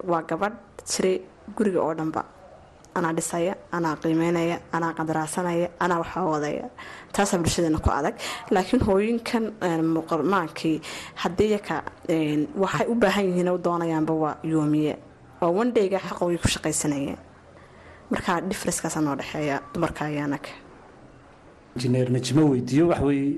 waa 0.07 0.21
gabadh 0.23 0.55
tiri 0.85 1.21
guriga 1.55 1.81
oo 1.81 1.93
dhanba. 1.93 2.23
Anaa 2.95 3.13
dhisaya 3.13 3.55
anaa 3.71 3.95
qiimeynaya 4.01 4.59
anaa 4.71 4.93
qadaraasanaya 4.93 5.67
anaa 5.79 5.97
waxaa 5.99 6.25
wadaya 6.29 6.69
taasaa 7.11 7.37
bulshadeena 7.41 7.79
ku 7.79 7.89
adag. 7.89 8.15
Laakiin 8.51 8.81
hooyinkan 8.85 9.43
muqalmaankii 9.95 10.81
haddii 11.15 11.57
waxay 12.55 12.87
u 12.87 12.95
baahan 12.95 13.25
yihiin 13.25 13.49
doonayaanba 13.63 14.13
waa 14.13 14.35
yoomiye. 14.43 14.95
Waa 15.41 15.49
wandhayga 15.57 15.99
xaqoogii 15.99 16.37
ku 16.37 16.47
shaqaysanayeen. 16.47 17.17
Markaa 18.11 18.41
differencekaasa 18.41 19.01
noo 19.01 19.15
dhexeeya 19.15 19.59
dumarka 19.73 20.09
iyo 20.09 20.23
anaga 20.23 20.49
injineer 21.75 22.09
najimo 22.11 22.43
weydiiyo 22.51 22.87
wax 22.91 23.01
weeye 23.01 23.37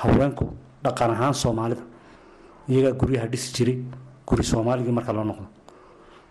haweenku 0.00 0.46
dhaqan 0.84 1.10
ahaan 1.10 1.34
soomaalida 1.34 1.82
iyagaa 2.68 2.92
guryaha 3.00 3.26
dhisi 3.32 3.48
jiray 3.56 3.78
guri 4.28 4.44
soomaaligii 4.44 4.92
marka 4.98 5.12
loo 5.12 5.24
noqdo. 5.24 5.46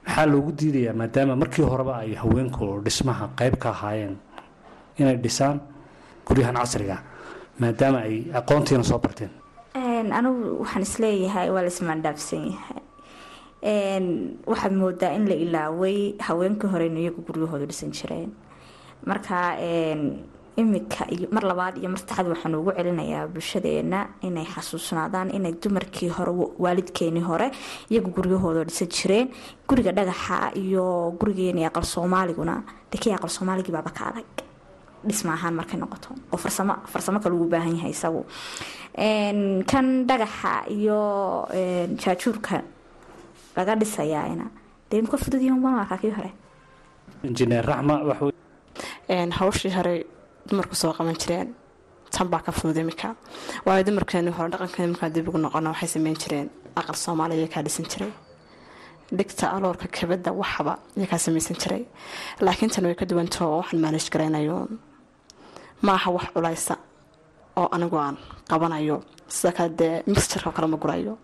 Maxaa 0.05 0.25
loogu 0.25 0.51
diidayaa 0.51 0.93
maadaama 0.93 1.35
markii 1.35 1.63
horeba 1.71 1.93
ay 2.03 2.13
haweenku 2.21 2.81
dhismaha 2.85 3.29
qayb 3.39 3.55
ka 3.57 3.69
ahaayeen 3.69 4.15
inay 4.99 5.17
dhisaan 5.17 5.59
guryahan 6.27 6.55
casriga 6.55 6.97
maadaama 7.59 7.99
ay 8.07 8.15
aqoontiina 8.39 8.83
soo 8.83 8.99
barteen. 8.99 9.29
Anigu 10.17 10.59
waxaan 10.61 10.81
is 10.87 10.93
leeyahay 10.99 11.49
waa 11.49 11.61
laismaandhaafsan 11.67 12.43
yahay. 12.53 12.81
Waxaad 14.45 14.73
moodaa 14.81 15.13
in 15.17 15.25
la 15.29 15.35
ilaaway 15.45 16.13
haweenkii 16.19 16.67
horeyna 16.73 16.99
iyagu 16.99 17.21
guryahooda 17.27 17.65
dhisan 17.65 17.91
jireen. 17.91 18.29
Marka 19.05 19.57
imika 20.57 21.03
iyo 21.11 21.27
mar 21.35 21.43
labaad 21.43 21.77
iyo 21.77 21.89
mar 21.89 21.99
saddexaad 21.99 22.27
waxaan 22.33 22.55
ugu 22.55 22.71
celinayaa 22.77 23.27
bulshadeena 23.33 23.99
inay 24.27 24.45
xasuusnaadaan 24.53 25.29
inay 25.37 25.53
dumarkii 25.63 26.09
hore 26.17 26.31
waalidkeenii 26.63 27.23
hore 27.29 27.47
iyagu 27.91 28.09
guryahooda 28.15 28.63
dhisan 28.69 28.87
jireen. 28.95 29.27
Guriga 29.67 29.91
dhagaxa 29.91 30.55
iyo 30.63 31.11
gurigeeni 31.19 31.65
aqal 31.69 31.83
soomaaliguna 31.83 32.55
dekii 32.91 33.13
aqal 33.17 33.29
soomaaligii 33.37 33.71
baaba 33.75 33.91
ka 33.97 34.03
adag. 34.11 34.31
Dhisma 35.07 35.33
ahaan 35.33 35.53
markay 35.59 35.77
noqoto. 35.79 36.09
Oo 36.31 36.37
farsamo 36.37 36.73
farsamo 36.91 37.19
kale 37.19 37.35
ugu 37.35 37.47
baahan 37.53 37.75
yahay 37.77 37.91
isagu. 37.91 38.21
Kan 39.71 40.07
dhagaxa 40.07 40.65
iyo 40.71 40.99
jaajuurka 42.01 42.61
laga 43.57 43.75
dhisayaana 43.75 44.47
dee 44.89 44.99
imka 45.03 45.17
fudud 45.17 45.41
yahan 45.41 45.61
baan 45.61 45.79
arkaa 45.83 45.97
kii 45.97 46.13
hore? 46.17 46.31
Injineer 47.23 47.65
raxma 47.65 47.95
hawshii 49.39 49.71
hore 49.77 49.95
dumarku 50.49 50.75
soo 50.75 50.93
qaban 50.97 51.15
jireen. 51.21 51.49
Tan 52.11 52.27
baa 52.31 52.39
ka 52.45 52.51
fudud 52.51 52.77
imika. 52.77 53.15
Waayo 53.65 53.83
dumarkeeni 53.87 54.31
hore 54.37 54.49
dhaqankeeni 54.53 54.91
markaa 54.93 55.09
dib 55.15 55.27
ugu 55.29 55.37
noqona 55.37 55.69
waxay 55.73 55.87
sameyn 55.95 56.15
jireen. 56.21 56.47
Aqal 56.79 56.95
soomaaliya 57.03 57.39
iyakaa 57.41 57.63
dhisan 57.65 57.85
jiray. 57.91 58.11
Dhigta 59.17 59.45
aloorka 59.55 59.87
kabada 59.97 60.31
waxba 60.41 60.73
iyakaa 60.97 61.17
samaysan 61.25 61.57
jiray. 61.61 61.83
Laakiin 62.45 62.69
tan 62.73 62.85
way 62.85 62.95
ka 62.95 63.05
duwantao 63.05 63.57
waxaan 63.61 63.79
maalish 63.83 64.09
garaynayo 64.13 64.57
maaha 65.81 66.09
wax 66.15 66.25
culaysa 66.33 66.75
oo 67.57 67.67
anigu 67.75 67.97
aan 67.97 68.17
qabanayo. 68.49 68.97
Sida 69.27 69.51
kale 69.57 69.69
dee 69.79 70.03
mixturka 70.07 70.51
kale 70.55 70.67
ma 70.67 70.77
gurayo. 70.77 71.17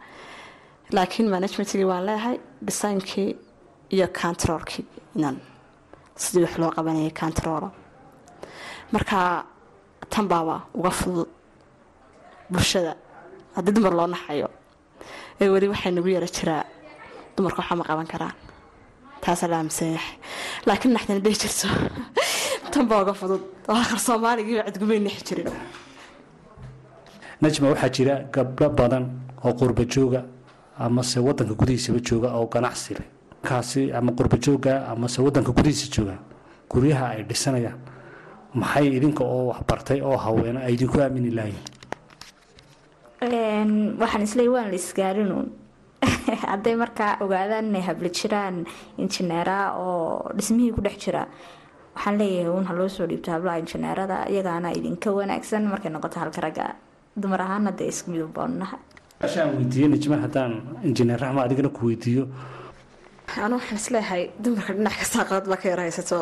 Laakiin 0.95 1.27
managementkii 1.33 1.85
waan 1.91 2.05
leeyahay 2.09 2.37
designkii 2.67 3.29
iyo 3.95 4.07
controlkii. 4.21 4.85
Inaan 5.15 5.37
sidii 6.21 6.43
wax 6.45 6.57
loo 6.57 6.71
qabanayay 6.75 7.11
controlo 7.21 7.69
marka 8.93 9.45
tan 10.09 10.25
baaba 10.31 10.55
uga 10.73 10.89
fudud 10.99 11.29
bulshada. 12.51 12.93
Haddii 13.55 13.73
dumar 13.75 13.93
loo 13.99 14.07
naxayo 14.07 14.47
ee 15.41 15.49
weli 15.53 15.67
waxay 15.71 15.91
nagu 15.91 16.07
yara 16.15 16.27
jiraa 16.27 16.63
dumarka 17.35 17.59
waxaa 17.61 17.75
ma 17.79 17.83
qaban 17.89 18.07
karaan. 18.13 18.35
Taasaa 19.21 19.47
la 19.51 19.57
aaminsan 19.57 19.91
yahay. 19.95 20.15
Laakiin 20.67 20.93
naxdana 20.95 21.19
dhihi 21.25 21.37
jirto 21.41 21.67
tan 22.71 22.83
baa 22.89 23.01
uga 23.03 23.13
fudud. 23.13 23.41
Oo 23.69 23.75
aqal 23.83 23.99
soomaaligiiba 24.07 24.63
cidgumay 24.71 24.99
nixi 24.99 25.23
jirin. 25.27 25.47
Najma 27.41 27.67
waxaa 27.73 27.89
jira 27.95 28.15
gabdho 28.33 28.69
badan 28.69 29.05
oo 29.45 29.53
qurba 29.59 29.83
jooga 29.93 30.21
amase 30.79 31.17
wadanka 31.27 31.53
gudihiisaba 31.59 31.99
jooga 32.07 32.27
oo 32.37 32.45
ganacsi 32.53 32.93
leh. 32.97 33.07
Kaasi 33.47 33.91
ama 33.93 34.11
qurba 34.17 34.37
jooga 34.45 34.73
amase 34.91 35.19
wadanka 35.25 35.51
gudihiisa 35.57 35.87
jooga 35.95 36.15
guryaha 36.71 37.05
ay 37.15 37.23
dhisanayaan 37.29 37.77
maxay 38.53 38.87
idinka 38.97 39.23
oo 39.23 39.43
waxbartay 39.51 39.99
oo 40.01 40.17
haweena 40.25 40.59
ay 40.65 40.73
idinku 40.77 40.97
aamini 41.01 41.31
lahayiin 41.37 41.61
waxaan 44.01 44.23
isleey 44.27 44.49
waan 44.55 44.67
la 44.71 44.77
isgaarinuun 44.81 45.47
hadday 46.51 46.75
markaa 46.83 47.11
ogaadaan 47.23 47.65
inay 47.69 47.83
habla 47.89 48.09
jiraan 48.19 48.55
injineera 49.01 49.57
oo 49.83 50.05
dhismihii 50.37 50.75
ku 50.75 50.81
dhex 50.85 50.97
jira 51.05 51.23
waxaan 51.95 52.17
leeyahay 52.17 52.51
uun 52.53 52.65
ha 52.65 52.73
loo 52.73 52.89
soo 52.89 53.07
dhiibto 53.07 53.31
hablaha 53.31 53.59
injineerada 53.63 54.17
iyagaana 54.33 54.69
idinka 54.79 55.11
wanaagsan 55.11 55.63
markay 55.71 55.91
noqoto 55.91 56.19
halka 56.19 56.41
ragga. 56.41 56.75
Dumar 57.21 57.41
ahaana 57.41 57.71
dee 57.71 57.89
isku 57.93 58.11
nahay. 58.11 58.79
Ashaan 59.25 59.49
weydiiye 59.57 59.87
najma 59.87 60.17
haddaan 60.23 60.51
injineer 60.83 61.19
raxma 61.19 61.41
adigana 61.45 61.69
ku 61.69 61.85
weydiiyo. 61.87 62.23
Anu 63.43 63.55
waxaan 63.59 63.77
is 63.77 63.87
leeyahay 63.93 64.23
dumarka 64.43 64.73
dhinac 64.73 64.95
kastaa 64.99 65.25
qalad 65.29 65.45
baa 65.51 65.61
ka 65.61 65.69
yar 65.69 65.79
haysato 65.79 66.19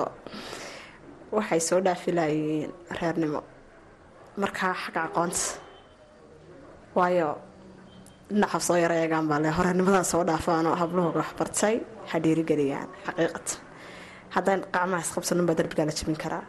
waxay 1.38 1.59
soo 1.67 1.79
dhaafi 1.86 2.12
lahayiin 2.17 2.71
reernimo. 3.00 3.41
Markaa 4.41 4.74
xagga 4.83 5.01
aqoonta 5.07 5.43
waayo 6.98 7.29
dhinaca 8.29 8.59
soo 8.67 8.77
yar 8.83 8.91
eegaan 8.91 9.27
baa 9.29 9.39
le 9.43 9.50
horeernimadan 9.57 10.05
soo 10.12 10.24
dhaafaanoo 10.29 10.75
habluhooga 10.81 11.19
waxbartay 11.24 11.75
ha 12.09 12.15
dhiirigeliyaan 12.24 12.89
xaqiiqatan 13.05 13.57
haddaan 14.36 14.62
qacmaha 14.74 15.01
isqabsanin 15.05 15.45
baa 15.48 15.57
darbigaa 15.59 15.86
la 15.89 15.93
jabin 16.00 16.17
karaa. 16.24 16.43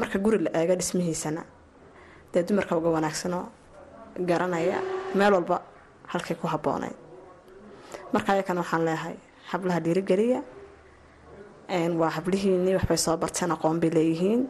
Marka 0.00 0.18
guri 0.24 0.38
la 0.44 0.50
eego 0.60 0.74
dhismihiisana 0.80 1.42
dee 2.32 2.42
dumarka 2.48 2.76
uga 2.78 2.90
wanaagsanoo 2.96 3.44
garanaya 4.28 4.78
meel 5.18 5.32
walba 5.36 5.56
halkay 6.12 6.36
ku 6.40 6.46
habboonayd 6.52 6.96
marka 8.12 8.32
ayakana 8.34 8.60
waxaan 8.62 8.84
leeyahay 8.88 9.16
hablaha 9.52 9.78
dhiirigeliya 9.84 10.40
waa 12.00 12.10
hablihiinii 12.16 12.74
waxbay 12.78 12.96
soo 12.96 13.16
barteen 13.16 13.50
aqoon 13.52 13.80
bay 13.80 13.90
leeyihiin. 13.90 14.48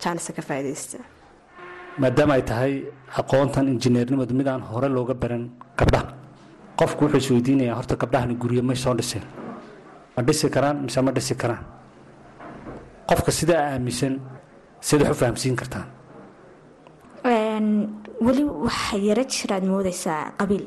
Jaanisa 0.00 0.32
ka 0.32 0.42
faaidaysta 0.42 0.98
maadaama 1.98 2.34
ay 2.34 2.42
tahay 2.42 2.72
aqoontan 3.20 3.68
injineernimadu 3.68 4.34
mid 4.34 4.48
aan 4.48 4.60
hore 4.60 4.88
looga 4.88 5.14
baran 5.14 5.50
gabdhaha. 5.78 6.12
Qofku 6.78 7.04
wuxuu 7.04 7.18
isweydiinayaa 7.22 7.76
horta 7.78 7.96
gabdhahani 7.96 8.34
guryo 8.34 8.62
may 8.62 8.76
soo 8.76 8.94
dhiseen 8.98 9.22
ma 10.16 10.22
dhisi 10.22 10.50
karaan 10.50 10.76
mise 10.84 11.00
ma 11.00 11.12
dhisi 11.12 11.34
karaan? 11.42 11.64
Qofka 13.08 13.30
sidaa 13.38 13.62
aaminsan 13.72 14.14
siad 14.80 15.02
wax 15.02 15.10
u 15.10 15.14
fahamsiin 15.22 15.56
kartaan. 15.56 15.86
Weli 18.26 18.44
waxaa 18.44 18.98
yaro 19.08 19.24
jiraad 19.34 19.64
moodeysaa 19.72 20.22
qabiil. 20.38 20.66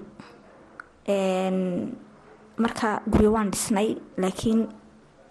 Marka 2.63 3.01
guryo 3.11 3.31
waan 3.35 3.51
dhisnay 3.51 3.89
laakiin 4.17 4.59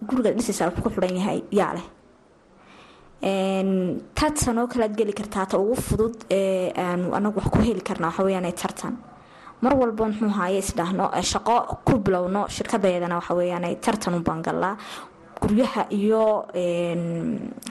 gurigaad 0.09 0.37
dhisaysaa 0.39 0.69
wuxuu 0.71 0.83
ku 0.85 0.91
xidhan 0.95 1.17
yahay 1.17 1.39
yaa 1.51 1.73
leh. 1.77 1.87
Tartan 4.15 4.59
oo 4.59 4.67
kalead 4.69 4.95
geli 4.97 5.13
kartaa 5.13 5.47
ta 5.47 5.59
ugu 5.59 5.75
fudud 5.77 6.17
ee 6.31 6.73
aanu 6.77 7.15
anagu 7.15 7.39
wax 7.41 7.49
ku 7.51 7.59
heli 7.59 7.81
karna 7.81 8.07
waxa 8.09 8.23
weyaan 8.25 8.53
tartan. 8.53 8.95
Mar 9.63 9.73
walba 9.75 10.05
muxuu 10.09 10.29
haaye 10.39 10.59
isdhaahno 10.59 11.11
shaqo 11.33 11.57
ku 11.87 11.99
bilowno 11.99 12.47
shirkadeedana 12.49 13.15
waxa 13.21 13.35
weyaan 13.35 13.65
tartan 13.85 14.15
u 14.15 14.21
baangallaa 14.21 14.77
guryaha 15.43 15.83
iyo 15.91 16.23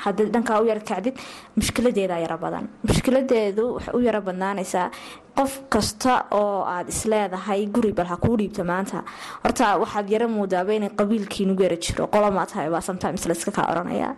haddii 0.04 0.30
dhankaa 0.34 0.62
u 0.62 0.66
yara 0.72 0.80
kacdid 0.90 1.16
mushkiladeeda 1.58 2.18
yaro 2.24 2.38
badan. 2.38 2.66
Mushkiladeedu 2.88 3.64
waxay 3.76 3.94
u 3.98 4.02
yaro 4.08 4.22
badnaanaysaa 4.28 4.90
qof 5.38 5.54
kasta 5.70 6.14
oo 6.32 6.64
aada 6.74 6.90
isleedahay 6.90 7.66
guri 7.76 7.92
bal 7.98 8.06
ha 8.12 8.18
kuu 8.18 8.38
dhiibta 8.38 8.64
maanta. 8.64 9.04
Horta 9.44 9.78
waxaad 9.84 10.10
yaro 10.10 10.28
moodaaba 10.38 10.74
inay 10.74 10.90
qabiilkiinugu 11.00 11.64
yara 11.68 11.78
jiro. 11.86 12.08
Qolomaa 12.08 12.46
tahay 12.46 12.70
baa 12.70 12.82
sometimes 12.82 13.26
layska 13.30 13.52
kaa 13.52 13.68
oranaya 13.72 14.16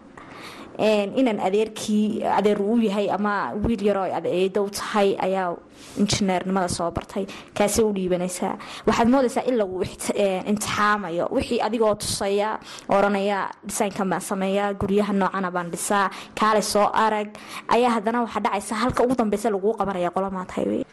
inaan 0.77 1.39
adeerkii 1.39 2.23
adeer 2.23 2.61
uu 2.61 2.77
yahay 2.81 3.09
ama 3.09 3.53
wiil 3.63 3.81
yaroo 3.89 4.05
adeedow 4.19 4.69
tahay 4.69 5.15
ayaa 5.27 5.55
injineernimada 5.97 6.69
soo 6.69 6.91
bartay. 6.91 7.25
Kaasay 7.57 7.85
u 7.85 7.93
dhiibanaysaa 7.93 8.57
waxaad 8.87 9.09
moodaysaa 9.09 9.47
in 9.49 9.57
lagu 9.57 9.81
imtixaamayo. 9.81 11.27
Wixii 11.31 11.61
adigoo 11.67 11.95
tusaya 11.95 12.59
oranaya 12.89 13.49
dhisaynkan 13.67 14.09
baan 14.09 14.21
sameeyaa 14.21 14.73
guryaha 14.73 15.13
noocana 15.13 15.51
baan 15.51 15.71
dhisaa 15.71 16.09
kaale 16.39 16.61
soo 16.61 16.89
arag. 16.93 17.33
Ayaa 17.67 17.91
haddana 17.97 18.21
waxaa 18.25 18.43
dhacaysa 18.45 18.75
halka 18.75 19.03
ugu 19.03 19.15
dambeysa 19.15 19.49
laguu 19.49 19.73
qabanaya 19.73 20.11
qolamaa 20.11 20.45
tahay 20.45 20.83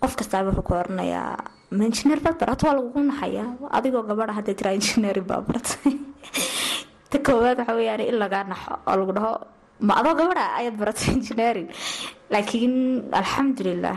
qof 0.00 0.16
kastaaba 0.16 0.50
wuxuu 0.50 0.66
ku 0.68 0.72
oranayaa 0.74 1.34
ma 1.76 1.84
injineer 1.88 2.20
baad 2.24 2.36
barato 2.38 2.66
waa 2.66 2.76
lagugu 2.78 3.00
naxayaa 3.10 3.50
adigoo 3.78 4.02
gabadha 4.10 4.36
hadda 4.38 4.52
tiraa 4.58 4.76
injineering 4.78 5.26
baa 5.30 5.40
bartay 5.48 5.94
ta 7.16 7.18
koowaad 7.26 7.58
waxa 7.64 7.74
weyaan 7.80 8.00
in 8.10 8.16
lagaa 8.22 8.44
naxo 8.52 8.72
oo 8.88 8.96
lagu 9.00 9.12
dhaho 9.16 9.32
ma 9.86 9.92
adoo 10.00 10.14
gabadha 10.20 10.44
ayaad 10.60 10.76
baratay 10.80 11.08
engineering. 11.16 11.68
Laakiin 12.32 12.74
alxamdulilah 13.18 13.96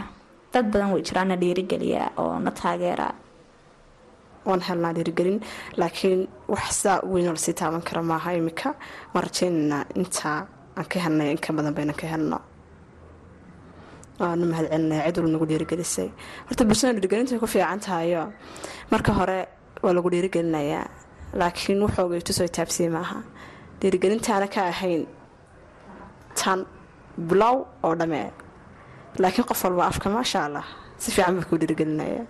dad 0.54 0.66
badan 0.72 0.90
way 0.94 1.02
jiraana 1.08 1.36
dhiirigeliya 1.42 2.04
oo 2.22 2.40
na 2.46 2.52
taageera. 2.60 3.08
Waan 4.48 4.62
helnaa 4.68 4.94
dhiirigelin 4.98 5.38
laakiin 5.82 6.20
wax 6.54 6.66
saa 6.84 6.98
weynoo 7.12 7.34
la 7.38 7.42
sii 7.46 7.54
taaban 7.60 7.82
kara 7.88 8.02
maaha 8.12 8.30
imika. 8.40 8.70
Waan 9.14 9.24
rajeynaynaa 9.28 9.84
intaa 10.00 10.40
aan 10.78 10.88
ka 10.92 10.98
helnay 11.06 11.30
inka 11.36 11.50
badan 11.58 11.74
bayna 11.78 11.94
ka 12.02 12.06
helno. 12.14 12.40
Waanu 14.20 14.46
mahad 14.52 14.68
celinaya 14.72 15.04
cid 15.08 15.18
walba 15.18 15.32
nagu 15.36 15.46
dhiirigelisay. 15.50 16.08
Horta 16.48 16.64
bulshada 16.68 16.94
dhiirigelinta 16.96 17.32
way 17.36 17.40
ku 17.44 17.48
fiican 17.54 17.80
tahayo 17.86 18.24
marka 18.92 19.12
hore 19.20 19.40
waa 19.84 19.94
lagu 19.96 20.10
dhiirigelinayaa 20.14 20.86
laakiin 21.40 21.82
wuxoogay 21.86 22.22
tusoo 22.28 22.48
taabsiye 22.58 22.90
maaha. 22.98 23.20
Dhiirigelintaana 23.80 24.48
ka 24.54 24.62
ahayn 24.72 25.06
tan 26.40 26.60
bilow 27.30 27.56
oo 27.84 27.94
dhamee 28.00 28.28
laakiin 29.24 29.46
qof 29.50 29.64
walba 29.66 29.84
afka 29.92 30.08
maasha 30.16 30.40
allah 30.48 30.66
si 30.98 31.12
fiican 31.16 31.36
baa 31.40 31.58
dhiirigelinaya 31.62 32.24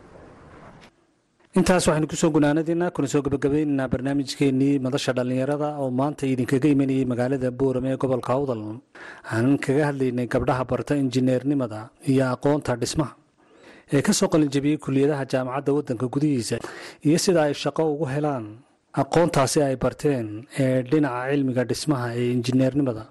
intaas 1.58 1.86
waxaynu 1.90 2.08
ku 2.12 2.16
soo 2.22 2.30
gunaanadiina 2.36 2.92
kuna 2.96 3.08
soo 3.14 3.22
gabagabaynaynaa 3.26 3.88
barnaamijkeenii 3.94 4.74
madasha 4.86 5.12
dhallinyarada 5.18 5.70
oo 5.82 5.90
maanta 6.00 6.24
idinkaga 6.34 6.68
imanayay 6.76 7.06
magaalada 7.12 7.50
boorame 7.60 7.90
ee 7.94 7.98
gobolka 8.04 8.32
awdal. 8.38 8.62
Aanan 9.34 9.58
kaga 9.66 9.84
hadlaynay 9.90 10.28
gabdhaha 10.34 10.64
barta 10.72 10.94
injineernimada 11.04 11.80
iyo 12.12 12.24
aqoonta 12.36 12.74
dhismaha 12.82 13.14
ee 13.94 14.02
ka 14.08 14.12
soo 14.20 14.28
qalinjabiyey 14.34 14.78
kuliyadaha 14.86 15.24
jaamacadda 15.34 15.72
waddanka 15.78 16.06
gudihiisa 16.14 16.58
iyo 17.08 17.18
sida 17.26 17.42
ay 17.50 17.54
shaqo 17.64 17.82
ugu 17.94 18.06
helaan 18.14 18.46
aqoontaasi 18.94 19.62
ay 19.62 19.76
barteen 19.76 20.28
ee 20.60 20.82
dhinaca 20.90 21.30
cilmiga 21.32 21.64
dhismaha 21.70 22.08
ee 22.18 22.32
injineernimada. 22.38 23.06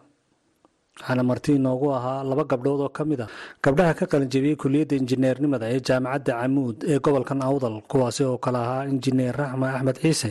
Waxaana 0.98 1.22
marti 1.30 1.52
inoogu 1.58 1.88
ahaa 1.98 2.24
laba 2.30 2.44
gabdhood 2.50 2.80
oo 2.86 2.88
ka 2.96 3.04
mid 3.04 3.20
a 3.20 3.26
gabdhaha 3.64 3.94
ka 3.98 4.06
qalinjabiyey 4.12 4.56
kuliyadda 4.62 4.94
injineernimada 5.02 5.66
ee 5.74 5.80
jaamacadda 5.88 6.32
camuud 6.40 6.76
ee 6.92 6.98
gobolkan 6.98 7.40
awdal 7.48 7.76
kuwaasi 7.90 8.22
oo 8.30 8.38
kale 8.44 8.58
ahaa 8.64 8.84
injineer 8.92 9.34
raxma 9.40 9.66
axmed 9.76 9.96
ciise 10.02 10.30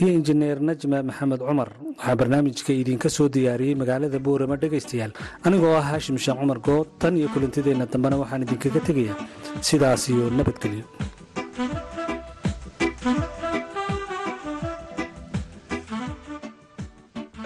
iyo 0.00 0.10
injineer 0.18 0.58
najma 0.68 1.02
maxamed 1.08 1.40
cumar. 1.48 1.70
Waxaa 1.98 2.16
barnaamijka 2.20 2.72
idinka 2.72 3.08
soo 3.16 3.28
diyaariyey 3.34 3.74
magaalada 3.82 4.18
boorama 4.26 4.56
dhegaystayaal. 4.62 5.12
Anigoo 5.46 5.74
ah 5.80 5.84
haashim 5.90 6.16
sheekh 6.24 6.38
cumar 6.40 6.58
good 6.66 6.88
tan 6.98 7.14
iyo 7.20 7.28
kulantideenna 7.34 7.86
dambena 7.92 8.16
waxaan 8.22 8.42
idinkaga 8.46 8.80
tegayaa 8.88 9.16
sidaas 9.68 10.08
iyo 10.08 10.24
nabadgelyo 10.38 10.84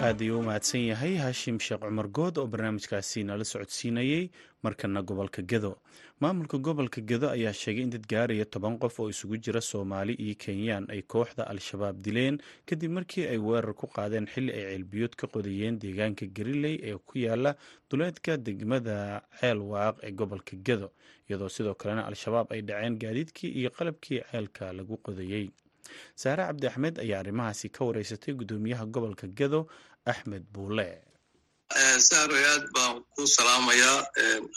aad 0.09 0.21
ayuu 0.21 0.39
u 0.39 0.43
mahadsan 0.43 0.81
yahay. 0.89 1.15
Haashim 1.17 1.59
sheekh 1.59 1.81
cumar 1.81 2.07
good 2.17 2.37
oo 2.37 2.47
barnaamijkaasi 2.47 3.23
nala 3.23 3.43
socodsiinayey 3.45 4.29
markana 4.63 5.01
gobolka 5.01 5.41
gedo. 5.41 5.77
Maamulka 6.21 6.57
gobolka 6.57 7.01
gedo 7.01 7.29
ayaa 7.29 7.53
sheegay 7.53 7.83
in 7.83 7.89
dad 7.89 8.05
gaaraya 8.07 8.45
toban 8.45 8.77
qof 8.79 8.99
oo 8.99 9.09
isugu 9.09 9.37
jira 9.37 9.61
soomaali 9.61 10.13
iyo 10.13 10.35
kenyaan 10.35 10.85
ay 10.89 11.01
kooxda 11.01 11.47
al-shabaab 11.47 12.01
dileen 12.01 12.37
kadib 12.65 12.91
markii 12.91 13.27
ay 13.27 13.37
weerar 13.37 13.73
ku 13.73 13.87
qaadeen 13.87 14.25
xilli 14.27 14.51
ay 14.51 14.63
ceelbiyood 14.71 15.15
ka 15.15 15.27
qodayeen 15.27 15.79
deegaanka 15.79 16.25
gariley 16.27 16.75
ee 16.83 16.97
ku 17.05 17.17
yaalla 17.19 17.55
duleedka 17.89 18.37
degmada 18.37 19.21
ceelwaaq 19.39 19.95
ee 20.03 20.11
gobolka 20.11 20.55
gedo 20.67 20.91
iyadoo 21.29 21.49
sidoo 21.49 21.75
kalena 21.75 22.05
al-shabaab 22.07 22.51
ay 22.51 22.61
dhaceen 22.61 22.99
gaadiidkii 22.99 23.51
iyo 23.59 23.69
qalabkii 23.71 24.21
ceelka 24.31 24.73
lagu 24.73 24.97
qodayey 24.97 25.49
saare 26.15 26.43
cabdi 26.45 26.67
axmed 26.67 26.99
ayaa 26.99 27.19
arrimahaasi 27.19 27.69
ka 27.69 27.85
wareysatay 27.85 28.33
guddoomiyaha 28.33 28.85
gobolka 28.85 29.27
gedo 29.27 29.67
axmed 30.11 30.43
buule 30.53 30.89
saaroy 32.09 32.43
aad 32.51 32.63
baan 32.75 32.95
ku 33.15 33.21
salaamayaa. 33.35 33.97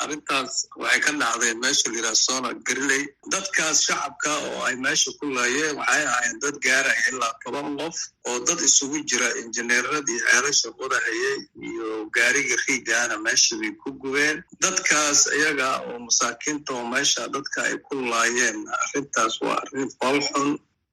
Arrintaas 0.03 0.53
waxay 0.83 1.01
ka 1.05 1.11
dhacday 1.21 1.53
meesha 1.63 1.87
layidhaha 1.93 2.17
sona 2.27 2.51
gariley 2.67 3.03
dadkaas 3.33 3.79
shacabka 3.87 4.31
oo 4.49 4.61
ay 4.69 4.77
meesha 4.85 5.11
ku 5.19 5.25
laayeen 5.37 5.77
waxay 5.81 6.05
ahaayeen 6.09 6.39
dad 6.45 6.57
gaaraya 6.67 7.03
ilaa 7.11 7.33
toban 7.43 7.69
qof 7.81 7.97
oo 8.29 8.39
dad 8.49 8.61
isugu 8.69 8.99
jira 9.11 9.29
injineeradii 9.43 10.21
ceelasha 10.27 10.69
qodahayay 10.79 11.39
iyo 11.69 11.89
gaariga 12.17 12.57
riigaana 12.65 13.17
meesha 13.27 13.53
bay 13.61 13.73
ku 13.83 13.89
gubeen. 14.03 14.37
Dadkaas 14.65 15.21
iyaga 15.39 15.69
oo 15.89 15.99
masaakiinta 16.07 16.71
oo 16.79 16.85
meesha 16.95 17.23
dadka 17.35 17.59
ay 17.69 17.77
ku 17.87 17.95
laayeen 18.13 18.59
arrintaas 18.85 19.35
waa 19.45 19.59
arrin 19.63 19.89
foolxun 19.99 20.51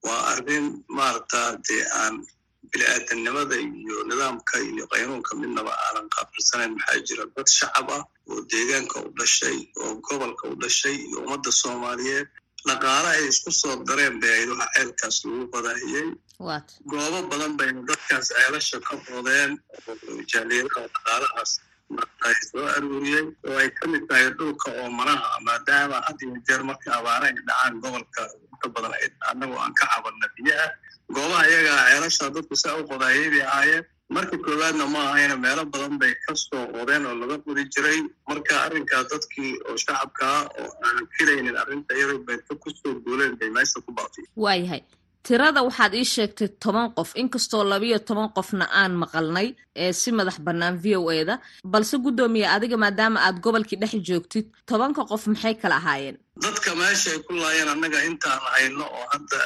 waa 0.08 0.22
arrin 0.34 0.65
maaragta 0.98 1.41
dee 1.67 1.84
aan 2.02 2.15
bini-aadamnimada 2.71 3.55
iyo 3.65 3.97
nidaamka 4.10 4.55
iyo 4.69 4.84
qaynuunka 4.93 5.32
midnaba 5.41 5.71
aanan 5.86 6.08
qaabilsanayn 6.15 6.71
maxaa 6.77 6.99
jira 7.08 7.23
dad 7.36 7.47
shacab 7.58 7.88
ah 7.97 8.03
oo 8.32 8.39
deegaanka 8.51 8.97
u 9.08 9.10
dhashay 9.19 9.58
oo 9.84 9.93
gobolka 10.08 10.43
u 10.53 10.55
dhashay 10.63 10.95
iyo 11.08 11.17
ummadda 11.25 11.51
soomaaliyeed 11.62 12.27
dhaqaale 12.67 13.10
ay 13.15 13.23
isku 13.32 13.51
soo 13.62 13.75
dareen 13.88 14.15
bay 14.21 14.34
ayd 14.39 14.49
waxa 14.51 14.67
ceelkaas 14.75 15.17
lagu 15.25 15.45
badahiyey 15.53 16.08
goobo 16.91 17.19
badan 17.32 17.53
bayna 17.60 17.82
dadkaas 17.89 18.27
ceelasha 18.32 18.77
ka 18.88 18.93
bodeen 19.08 19.51
oo 19.89 20.21
jaaliyadaha 20.32 20.86
dhaqaalahaas 20.95 21.51
soo 22.51 22.65
aruuriyey 22.75 23.25
oo 23.49 23.58
ay 23.63 23.69
ka 23.77 23.84
mid 23.93 24.03
tahay 24.10 24.27
dhulka 24.39 24.67
oo 24.82 24.89
manaha 24.99 25.27
maadaama 25.47 25.97
had 26.08 26.19
iyo 26.25 26.36
jeer 26.47 26.62
markii 26.69 26.93
abaara 26.99 27.25
ay 27.29 27.36
dhacaan 27.47 27.73
gobolka 27.84 28.21
inta 28.53 28.67
badan 28.75 28.93
annagu 29.32 29.55
aan 29.63 29.73
ka 29.79 29.86
cabanna 29.93 30.27
biyaha 30.36 30.67
goobaha 31.15 31.43
iyagaa 31.52 31.82
ceelasha 31.91 32.26
dadku 32.36 32.56
saa 32.63 32.76
u 32.82 32.84
qodaayay 32.91 33.28
bay 33.34 33.43
ahaayeen 33.52 33.86
marka 34.15 34.36
koowaadna 34.45 34.86
ma 34.93 35.00
ahayna 35.12 35.36
meelo 35.45 35.63
badan 35.74 35.95
bay 36.02 36.13
ka 36.26 36.34
soo 36.45 36.63
qodeen 36.76 37.04
oo 37.10 37.15
laga 37.22 37.38
qodi 37.45 37.63
jiray. 37.74 38.00
Marka 38.30 38.54
arrinkaa 38.65 39.04
dadkii 39.12 39.52
oo 39.69 39.76
shacabkaa 39.84 40.38
oo 40.62 40.69
aanan 40.86 41.06
filaynin 41.15 41.58
arrinta 41.62 41.91
iyada 41.98 42.15
bayta 42.28 42.52
ku 42.63 42.69
soo 42.80 42.93
guuleen 43.06 43.34
bay 43.39 43.50
meesha 43.58 43.78
ku 43.86 43.91
baaqtay 43.98 44.26
waayahay 44.43 44.82
tirada 45.28 45.62
waxaad 45.67 45.93
ii 46.00 46.06
sheegtay 46.15 46.48
toban 46.63 46.88
qof. 46.98 47.10
Inkastoo 47.22 47.63
labiyo 47.72 47.98
toban 48.10 48.30
qofna 48.38 48.65
aan 48.82 48.93
maqalnay 49.04 49.48
ee 49.84 49.91
si 50.02 50.10
madax 50.17 50.38
bannaan 50.48 50.76
v 50.84 50.86
o 50.98 51.12
e 51.12 51.26
da 51.30 51.36
balse 51.74 51.95
guddoomiye 52.06 52.48
adiga 52.56 52.78
maadaama 52.84 53.19
aad 53.28 53.38
gobolkii 53.45 53.80
dhex 53.82 53.93
joogtid 54.10 54.45
tobanka 54.69 55.02
qof 55.12 55.24
maxay 55.32 55.56
kala 55.62 55.76
ahaayeen? 55.82 56.17
Dadka 56.45 56.72
meesha 56.82 57.10
ay 57.13 57.19
ku 57.28 57.34
laayeen 57.41 57.69
annaga 57.74 58.00
intaan 58.10 58.39
hayno 58.54 58.86
oo 58.98 59.06
hadda 59.13 59.39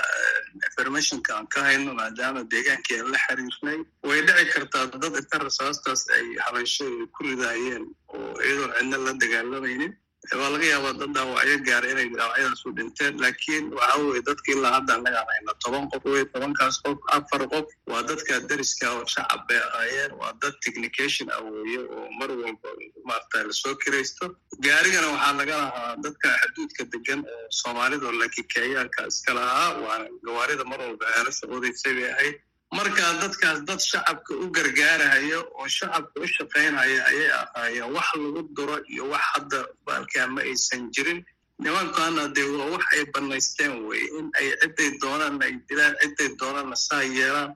informationka 0.94 1.34
aan 1.38 1.48
ka 1.48 1.62
hayno 1.64 1.94
maadaama 1.94 2.44
deegaankii 2.52 3.00
aan 3.00 3.12
la 3.12 3.18
xiriirnay. 3.26 3.80
Way 4.04 4.22
dhici 4.28 4.46
kartaa 4.54 4.86
dad 5.02 5.16
inta 5.22 5.38
rasaastaas 5.46 6.02
ay 6.16 6.26
habaysho 6.46 6.86
ku 7.16 7.24
ridaayeen 7.24 7.86
oo 8.14 8.34
iyadoon 8.46 8.72
cidna 8.78 8.98
la 9.06 9.14
dagaalamaynin 9.22 9.94
waa 10.40 10.50
laga 10.54 10.66
yaabaa 10.74 10.94
dad 11.00 11.12
dhaawacyo 11.16 11.58
gaara 11.68 11.88
inay 11.94 12.08
dhaawacyadaas 12.18 12.62
u 12.68 12.72
dhinteen 12.78 13.14
laakiin 13.24 13.66
waxa 13.80 13.98
weye 14.08 14.22
dadka 14.30 14.48
ilaa 14.56 14.72
hadda 14.78 14.92
annagaan 14.98 15.28
hayna 15.34 15.54
toban 15.64 15.86
qof 15.94 16.04
wey 16.14 16.24
tobankaas 16.34 16.78
qof 16.86 16.98
afar 17.18 17.42
qof 17.54 17.68
waa 17.92 18.02
dadka 18.10 18.34
dariska 18.50 18.86
oo 18.96 19.04
shacab 19.14 19.42
bay 19.50 19.60
ahaayeen 19.68 20.12
waa 20.22 20.32
dad 20.44 20.56
technication 20.66 21.28
ah 21.36 21.42
weeye 21.56 21.82
oo 21.98 22.06
mar 22.20 22.30
walba 22.44 22.70
maarata 23.10 23.44
la 23.50 23.54
soo 23.62 23.76
kiraysto. 23.84 24.26
Gaarigana 24.68 25.08
waxaa 25.14 25.34
laga 25.42 25.56
lahaa 25.64 25.92
dadka 26.06 26.30
xuduudka 26.44 26.84
degan 26.94 27.20
oo 27.36 27.44
soomaalida 27.60 28.06
oo 28.10 28.16
lakikeeyaanka 28.24 29.02
iska 29.12 29.32
lahaa 29.40 29.70
waana 29.86 30.06
gawaarida 30.28 30.64
mar 30.72 30.80
walba 30.86 31.06
ceelasha 31.16 31.46
odaysay 31.58 31.94
bay 32.00 32.08
ahayd 32.16 32.36
marka 32.78 33.06
dadkaas 33.22 33.60
dad 33.68 33.80
shacabka 33.90 34.32
u 34.44 34.46
gargaarahaya 34.56 35.40
oo 35.60 35.68
shacabka 35.78 36.18
u 36.24 36.28
shaqaynaya 36.36 37.00
ayay 37.10 37.30
ahaayeen 37.40 37.90
wax 37.96 38.08
lagu 38.22 38.42
duro 38.56 38.76
iyo 38.94 39.04
wax 39.14 39.24
hadda 39.34 39.60
baalkaa 39.86 40.28
ma 40.34 40.42
aysan 40.42 40.84
jirin. 40.96 41.20
Nimankaana 41.64 42.24
dee 42.36 42.48
waa 42.58 42.70
wax 42.74 42.84
ay 42.96 43.04
bannaysteen 43.14 43.74
weye 43.88 44.08
in 44.20 44.28
ay 44.40 44.48
cidday 44.62 44.90
doonaanna 45.02 45.46
ay 45.48 45.54
dilaan 45.70 45.96
cidday 46.02 46.30
doonaanna 46.40 46.76
saa 46.88 47.04
yeelaan. 47.18 47.52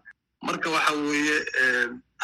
Marka 0.45 0.69
waxa 0.75 0.93
weeye 1.07 1.37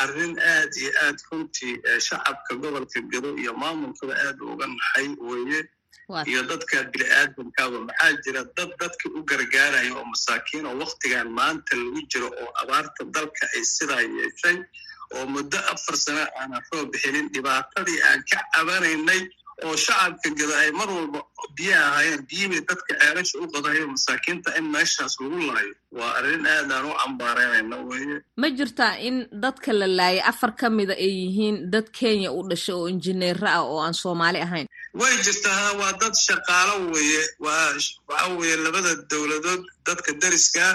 arrin 0.04 0.34
aad 0.54 0.72
iyo 0.82 0.92
aad 1.06 1.18
runtii 1.32 1.74
shacabka 2.08 2.52
gobolka 2.62 3.00
gedo 3.12 3.30
iyo 3.42 3.54
maamulkaba 3.62 4.14
aad 4.28 4.38
uga 4.52 4.66
naxay 4.68 5.08
weeye 5.30 5.60
iyo 6.32 6.42
dadka 6.52 6.76
bini-aadamkaaba 6.94 7.78
maxaa 7.88 8.12
jira 8.24 8.42
dad 8.58 8.72
dadka 8.82 9.06
u 9.18 9.24
gargaaraya 9.30 9.92
oo 10.00 10.06
masaakiin 10.14 10.66
oo 10.70 10.76
waktigan 10.84 11.28
maanta 11.40 11.76
lagu 11.82 12.02
jiro 12.12 12.28
oo 12.42 12.50
abaarta 12.62 13.02
dalka 13.16 13.44
ay 13.56 13.64
sidaa 13.76 14.02
yeeshay 14.18 14.58
oo 15.16 15.26
muddo 15.34 15.58
afar 15.74 15.96
sano 16.06 16.24
aanan 16.40 16.62
roob 16.72 16.88
bixinin 16.94 17.28
dhibaatadii 17.34 18.00
aan 18.10 18.22
ka 18.32 18.40
cabanaynay 18.54 19.22
oo 19.68 19.76
shacabka 19.86 20.30
geda 20.40 20.56
ay 20.64 20.72
mar 20.80 20.90
walba 20.96 21.20
biyo 21.58 21.76
ahaayeen 21.88 22.22
biyibay 22.30 22.62
dadka 22.70 22.92
ceelasha 23.02 23.36
u 23.44 23.48
qadayo 23.54 23.84
masaakiinta 23.94 24.50
in 24.60 24.66
meeshaas 24.76 25.14
lagu 25.22 25.40
laayo 25.50 25.74
waa 26.00 26.12
arrin 26.20 26.46
aadaan 26.56 26.86
u 26.92 26.94
cambaareynayna 27.02 27.78
weye 27.90 28.18
ma 28.42 28.48
jirtaa 28.58 28.94
in 29.08 29.16
dadka 29.46 29.70
la 29.80 29.88
laayay 30.00 30.22
afar 30.32 30.52
ka 30.60 30.68
mida 30.78 30.94
ay 31.06 31.12
yihiin 31.22 31.58
dad 31.74 31.88
kenya 32.00 32.30
u 32.38 32.42
dhashay 32.50 32.76
oo 32.80 32.88
injineero 32.94 33.48
ah 33.56 33.62
oo 33.70 33.80
aan 33.86 33.96
soomaali 34.04 34.40
ahayn? 34.48 34.68
Way 35.02 35.14
jirtaa 35.26 35.74
waa 35.82 35.94
dad 36.02 36.14
shaqaalo 36.28 36.74
weeye. 36.94 37.22
Waa 37.46 37.74
waxa 38.10 38.28
weeye 38.40 38.56
labada 38.66 38.92
dowladood 39.12 39.62
dadka 39.88 40.12
dariskaa 40.22 40.72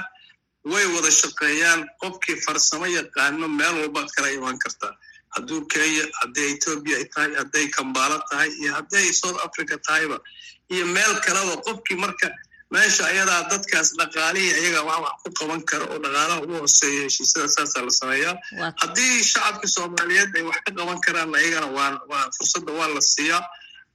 way 0.73 0.87
wada 0.95 1.11
shaqeeyaan. 1.21 1.81
Qofkii 2.03 2.37
farsamo 2.47 2.87
yaqaano 2.99 3.47
meel 3.59 3.75
walbaad 3.83 4.09
kala 4.17 4.29
imaan 4.39 4.59
kartaa 4.65 4.93
hadduu 5.39 5.61
kenya 5.73 6.05
hadday 6.21 6.47
etoobiya 6.55 6.97
ay 7.01 7.07
tahay 7.15 7.33
hadday 7.41 7.67
kambaalo 7.77 8.17
tahay 8.31 8.51
iyo 8.61 8.71
hadday 8.79 9.07
south 9.21 9.39
africa 9.47 9.75
tahayba 9.87 10.19
iyo 10.75 10.85
meel 10.95 11.15
kaleba 11.27 11.55
qofkii 11.67 11.99
marka 12.05 12.29
meesha 12.75 13.03
ayadaa 13.11 13.43
dadkaas 13.51 13.89
dhaqaalihii 13.99 14.53
ayaga 14.61 14.81
wax 14.89 14.99
wax 15.05 15.17
ku 15.25 15.29
qaban 15.39 15.61
kara 15.71 15.85
oo 15.93 15.99
dhaqaalaha 16.05 16.41
ugu 16.45 16.55
hooseeya 16.63 17.03
heshiisyada 17.07 17.49
saasaa 17.55 17.83
la 17.87 17.93
sameeyaa. 18.01 18.35
Haddii 18.81 19.15
shacabka 19.31 19.67
soomaaliyeed 19.75 20.33
ay 20.39 20.45
wax 20.49 20.59
ka 20.67 20.71
qaban 20.79 20.99
karaan 21.07 21.33
ayagana 21.41 21.69
waa 21.77 21.93
waa 22.11 22.25
fursadda 22.37 22.73
waa 22.79 22.89
la 22.97 23.01
siiyaa. 23.13 23.41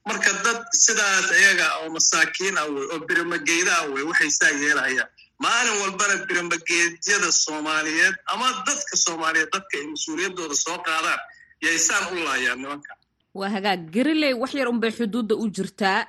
Marka 0.10 0.32
dad 0.45 0.60
sidaas 0.86 1.27
ayaga 1.39 1.67
oo 1.82 1.89
masaakiin 1.97 2.58
ah 2.62 2.65
wey 2.73 2.86
oo 2.93 2.99
birimageyda 3.10 3.73
ah 3.82 3.86
wey 3.93 4.03
waxay 4.10 4.32
saa 4.39 4.51
yeelahayaan. 4.63 5.10
Maalin 5.43 5.77
walbana 5.84 6.15
biramageedyada 6.29 7.29
soomaaliyeed 7.43 8.15
ama 8.34 8.47
dadka 8.67 8.93
soomaaliyeed 9.06 9.49
dadka 9.56 9.73
ay 9.79 9.86
mas'uuliyaddooda 9.93 10.56
soo 10.65 10.77
qaadaan 10.88 11.19
yaysaan 11.65 12.04
u 12.13 12.15
laayaan 12.26 12.60
nimanka 12.62 12.93
waa 13.39 13.49
hagaag. 13.56 13.82
Gariley 13.93 14.34
wax 14.41 14.54
yar 14.54 14.67
unbay 14.69 14.91
xuduudda 14.97 15.34
u 15.36 15.45
jirtaa. 15.56 15.99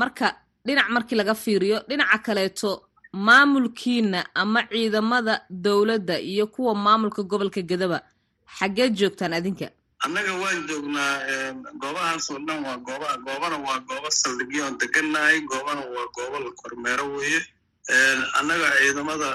Marka 0.00 0.26
dhinac 0.66 0.88
markii 0.94 1.16
laga 1.20 1.34
fiiriyo 1.34 1.78
dhinaca 1.88 2.18
kaleeto 2.26 2.70
maamulkiina 3.12 4.20
ama 4.34 4.60
ciidamada 4.70 5.34
dowladda 5.50 6.14
iyo 6.20 6.46
kuwa 6.46 6.74
maamulka 6.74 7.22
gobolka 7.22 7.62
gedaba 7.62 7.98
xaggeed 8.58 8.92
joogtaan 8.98 9.32
adinka? 9.32 9.66
Annaga 10.04 10.32
waan 10.42 10.58
joognaa 10.68 11.14
goobahaas 11.80 12.30
oo 12.30 12.38
dhan 12.46 12.60
waa 12.66 12.76
gooba 12.86 13.08
goobana 13.26 13.56
waa 13.66 13.78
goobo 13.88 14.08
saldhigyoon 14.10 14.78
degannahay 14.80 15.40
goobana 15.50 15.80
waa 15.94 16.06
goobo 16.16 16.36
la 16.44 16.50
kormeero 16.60 17.04
weeye 17.16 17.40
annaga 17.92 18.68
ciidamada 18.78 19.30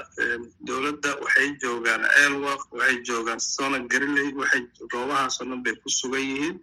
dowladda 0.66 1.10
waxay 1.22 1.48
joogaan 1.62 2.02
eelwaq 2.22 2.62
waxay 2.72 2.96
joogaan 3.08 3.40
sona 3.40 3.78
gariley 3.92 4.32
waxay 4.40 4.62
goobahaasoo 4.92 5.44
dhan 5.50 5.62
bay 5.64 5.74
ku 5.82 5.88
sugan 5.90 6.20
yihiin. 6.30 6.56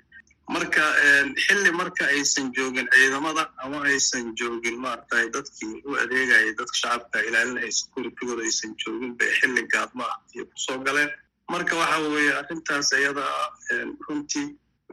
Marka 0.53 0.83
xilli 1.45 1.71
marka 1.71 2.05
aysan 2.15 2.51
joogin 2.55 2.87
ciidamada 2.95 3.43
ama 3.63 3.77
aysan 3.91 4.33
joogin 4.39 4.77
maaragtay 4.83 5.25
dadkii 5.35 5.81
u 5.87 5.95
adeegayay 6.03 6.53
dadka 6.59 6.75
shacabka 6.81 7.17
ilaalinaya 7.27 7.71
securitigooda 7.79 8.43
aysan 8.47 8.71
joogin 8.81 9.11
bay 9.19 9.29
xilli 9.39 9.63
gaadma 9.73 10.03
ah 10.13 10.17
iyo 10.35 10.45
ku 10.45 10.57
soo 10.65 10.77
galeen. 10.85 11.11
Marka 11.51 11.75
waxa 11.81 11.97
weeye 12.13 12.33
arrintaas 12.39 12.91
iyada 12.99 13.25
runtii 14.07 14.47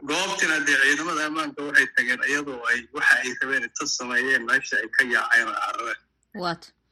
goobtina 0.09 0.59
dee 0.67 0.77
ciidamada 0.83 1.25
ammaanka 1.29 1.59
waxay 1.67 1.87
tageen 1.95 2.21
iyadoo 2.31 2.59
ay 2.71 2.79
waxa 2.95 3.15
ay 3.23 3.31
rabeen 3.41 3.63
inta 3.67 3.85
sameeyeen 3.97 4.43
meesha 4.49 4.75
ay 4.83 4.87
ka 4.95 5.03
yaaceen 5.13 5.49
carareen 5.61 6.01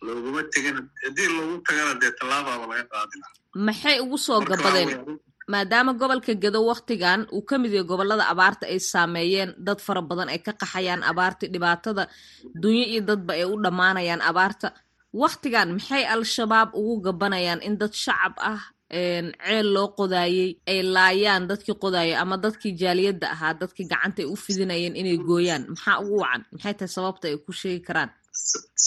looguma 0.05 0.41
tegin 0.53 0.77
haddii 1.03 1.29
loogu 1.35 1.55
tagana 1.67 1.93
dee 2.01 2.11
tallaabaaba 2.19 2.65
laga 2.71 2.85
qaadina 2.93 3.25
maxay 3.67 3.97
ugu 4.05 4.17
soo 4.25 4.39
gabadeen? 4.49 4.89
maadaama 5.53 5.91
gobolka 5.99 6.33
gedo 6.43 6.59
wakhtigan 6.69 7.19
uu 7.35 7.43
ka 7.49 7.55
mid 7.61 7.71
yahay 7.75 7.87
gobollada 7.91 8.25
abaarta 8.33 8.63
ay 8.73 8.79
saameeyeen 8.91 9.49
dad 9.67 9.79
fara 9.85 10.01
badan 10.09 10.29
ay 10.33 10.39
ka 10.45 10.51
qaxayaan 10.61 11.01
abaarta 11.11 11.45
dhibaatada 11.53 12.03
dunyo 12.63 12.85
iyo 12.91 13.01
dadba 13.09 13.31
ay 13.39 13.45
u 13.53 13.55
dhammaanayaan 13.63 14.21
abaarta. 14.29 14.67
Wakhtigan 15.21 15.69
maxay 15.77 16.03
al-shabaab 16.15 16.69
ugu 16.79 16.95
gabanayaan 17.05 17.61
in 17.67 17.75
dad 17.81 17.93
shacab 18.03 18.33
ah 18.51 18.61
ceel 18.91 19.67
loo 19.75 19.87
qodaayey 19.99 20.49
ay 20.71 20.79
laayaan 20.95 21.43
dadkii 21.49 21.75
qodaayay 21.83 22.15
ama 22.23 22.35
dadkii 22.45 22.73
jaaliyadda 22.81 23.27
ahaa 23.35 23.53
dadkii 23.61 23.87
gacanta 23.91 24.19
ay 24.23 24.27
u 24.33 24.35
fidinayeen 24.45 24.95
inay 25.01 25.17
gooyaan? 25.29 25.63
Maxaa 25.71 25.97
ugu 26.03 26.15
wacan? 26.23 26.41
Maxay 26.53 26.73
tahay 26.77 26.91
sababta 26.97 27.25
ay 27.31 27.37
ku 27.45 27.51
sheegi 27.61 27.81
karaan 27.87 28.09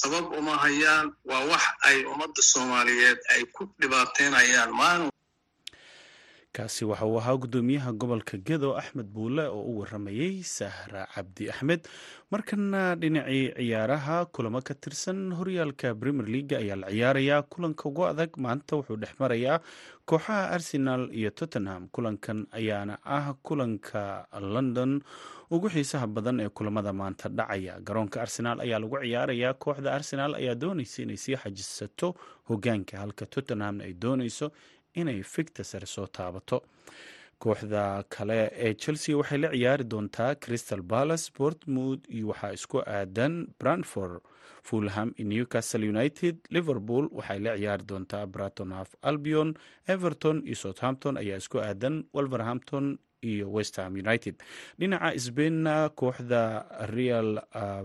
sabab 0.00 0.30
uma 0.38 0.54
hayaan 0.62 1.06
waa 1.30 1.44
wax 1.50 1.64
ay 1.88 1.98
ummadda 2.12 2.42
soomaaliyeed 2.52 3.18
ay 3.34 3.42
ku 3.54 3.62
dhibaateynayaan 3.80 4.70
maalin 4.80 5.10
kaasi 6.56 6.82
waxa 6.90 7.06
uu 7.06 7.18
ahaa 7.18 7.36
guddoomiyaha 7.42 7.92
gobolka 8.00 8.36
gedo 8.48 8.74
axmed 8.80 9.06
buule 9.14 9.44
oo 9.46 9.62
u 9.70 9.78
waramayey 9.80 10.42
sahra 10.42 11.06
cabdi 11.14 11.46
axmed. 11.50 11.86
Markana 12.30 12.94
dhinacii 12.98 13.54
ciyaaraha 13.58 14.26
kulamo 14.34 14.58
ka 14.62 14.74
tirsan 14.74 15.30
horyaalka 15.38 15.94
premier 15.94 16.26
leaga 16.26 16.58
ayaa 16.58 16.76
la 16.82 16.88
ciyaarayaa. 16.90 17.42
Kulanka 17.46 17.86
ugu 17.88 18.02
adag 18.06 18.34
maanta 18.36 18.76
wuxuu 18.82 18.98
dhex 18.98 19.14
marayaa 19.22 19.62
kooxaha 20.06 20.50
arsenal 20.50 21.06
iyo 21.14 21.30
tottenham. 21.30 21.86
Kulankan 21.94 22.46
ayaana 22.50 22.98
ah 23.04 23.34
kulanka 23.46 24.26
london 24.54 25.02
ugu 25.54 25.68
xiisaha 25.74 26.06
badan 26.06 26.40
ee 26.44 26.48
kulamada 26.48 26.92
maanta 27.00 27.28
dhacaya 27.38 27.74
garoonka 27.86 28.18
arsenaal 28.24 28.58
ayaa 28.64 28.78
lagu 28.82 28.96
ciyaarayaa 29.04 29.54
kooxda 29.64 29.90
arsenaal 29.98 30.32
ayaa 30.40 30.54
doonaysa 30.62 30.98
inay 31.04 31.16
sii 31.24 31.36
xajisato 31.42 32.08
hogaanka 32.50 32.94
halka 33.02 33.24
tottenhamna 33.34 33.82
ay 33.88 33.94
doonayso 34.04 34.46
inay 35.00 35.18
figta 35.34 35.64
sare 35.70 35.86
soo 35.94 36.06
taabato. 36.16 36.58
Kooxda 37.42 37.82
kale 38.14 38.38
ee 38.66 38.74
chelsea 38.82 39.16
waxay 39.20 39.38
la 39.44 39.48
ciyaari 39.56 39.84
doontaa 39.92 40.34
crystal 40.44 40.82
palace 40.92 41.26
portmouth 41.38 42.02
iyo 42.16 42.26
waxaa 42.32 42.52
isku 42.58 42.78
aadan 42.96 43.34
brantford 43.60 44.20
fulham 44.68 45.08
newcastle 45.32 45.84
united. 45.94 46.34
Liverpool 46.56 47.04
waxay 47.18 47.38
la 47.46 47.56
ciyaari 47.58 47.84
doontaa 47.90 48.26
braton 48.34 48.70
half 48.78 48.90
albion 49.02 49.48
everton 49.94 50.36
iyo 50.46 50.56
southampton 50.64 51.16
ayaa 51.22 51.38
isku 51.42 51.58
aadan 51.58 52.04
wolverhampton 52.14 52.86
iyo 53.22 53.50
westham 53.52 53.94
united. 53.94 54.34
Dhinaca 54.78 55.18
sbainna 55.18 55.88
kooxda 55.88 56.64
real 56.96 57.40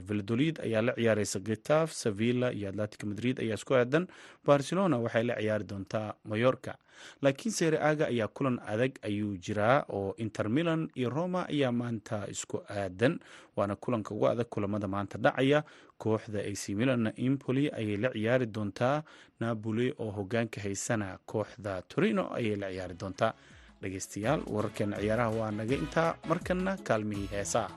valladolid 0.07 0.59
ayaa 0.63 0.81
la 0.81 0.93
ciyaareysa 0.95 1.39
gitaf 1.39 1.91
sevilla 1.93 2.51
iyo 2.53 2.69
atletic 2.69 3.03
madrid 3.03 3.39
ayaa 3.39 3.55
isku 3.59 3.75
aadan. 3.75 4.07
Barcelona 4.45 4.97
waxay 4.97 5.23
la 5.23 5.35
ciyaari 5.35 5.63
doontaa 5.63 6.13
mayorka 6.25 6.75
laakiin 7.21 7.51
sere 7.51 7.77
aga 7.79 8.07
ayaa 8.07 8.27
kulan 8.27 8.59
adag 8.67 8.91
ayuu 9.03 9.35
jiraa 9.37 9.83
oo 9.89 10.15
inter 10.17 10.49
milan 10.49 10.87
iyo 10.95 11.09
roma 11.09 11.45
ayaa 11.49 11.71
maanta 11.71 12.27
isku 12.31 12.63
aadan 12.69 13.19
waana 13.55 13.75
kulanka 13.75 14.15
ugu 14.15 14.27
adag 14.27 14.47
kulamada 14.49 14.87
maanta 14.87 15.17
dhacaya. 15.17 15.63
Kooxda 15.97 16.39
ac 16.43 16.69
milanna 16.75 17.11
impoli 17.15 17.69
ayay 17.71 17.97
la 17.97 18.09
ciyaari 18.09 18.45
doontaa. 18.45 19.03
Napoli 19.39 19.93
oo 19.99 20.11
hogaanka 20.11 20.61
haysana 20.61 21.17
kooxda 21.25 21.81
torino 21.81 22.31
ayay 22.33 22.55
la 22.55 22.69
ciyaari 22.71 22.93
doontaa 22.95 23.33
dhegeystayaal 23.85 24.41
wararkeena 24.55 24.97
ciyaaraha 25.03 25.31
waa 25.39 25.51
naga 25.59 25.75
intaa 25.83 26.09
markana 26.29 26.71
kaalmihii 26.87 27.29
heesaa 27.35 27.67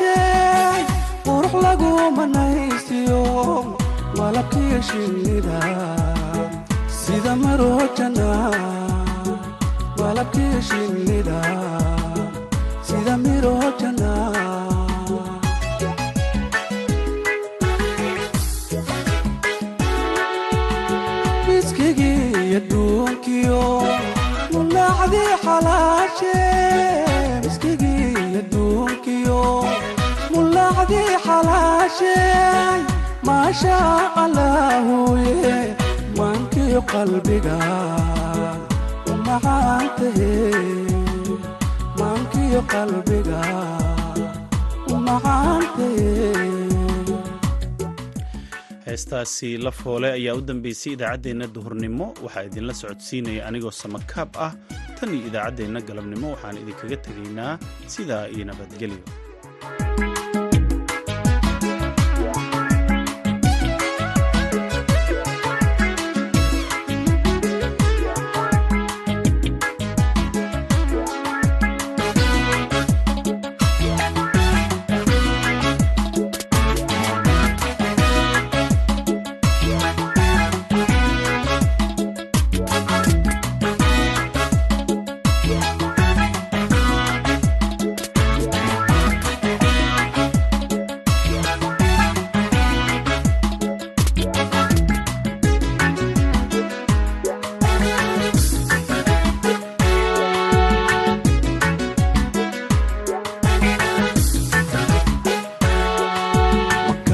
yeeshay 0.00 0.82
qurux 1.24 1.54
laguma 1.64 2.24
nahaysiyo 2.34 3.22
malabkiyo 4.18 4.80
heestaasi 48.86 49.58
la 49.58 49.70
foole 49.70 50.08
ayaa 50.12 50.34
u 50.34 50.40
dambeysay 50.40 50.92
idaacaddeenna 50.92 51.46
duhurnimo. 51.54 52.06
Waxaa 52.24 52.44
idinla 52.48 52.74
socodsiinaya 52.74 53.46
anigoo 53.48 53.70
samakaab 53.82 54.30
ah. 54.46 54.52
Tan 55.00 55.14
iyo 55.14 55.26
idaacaddeenna 55.30 55.80
galabnimo 55.88 56.26
waxaan 56.34 56.56
idinkaga 56.62 56.96
tegaynaa 57.06 57.52
sidaa 57.94 58.24
iyo 58.34 58.44
nabadgelyo 58.50 58.98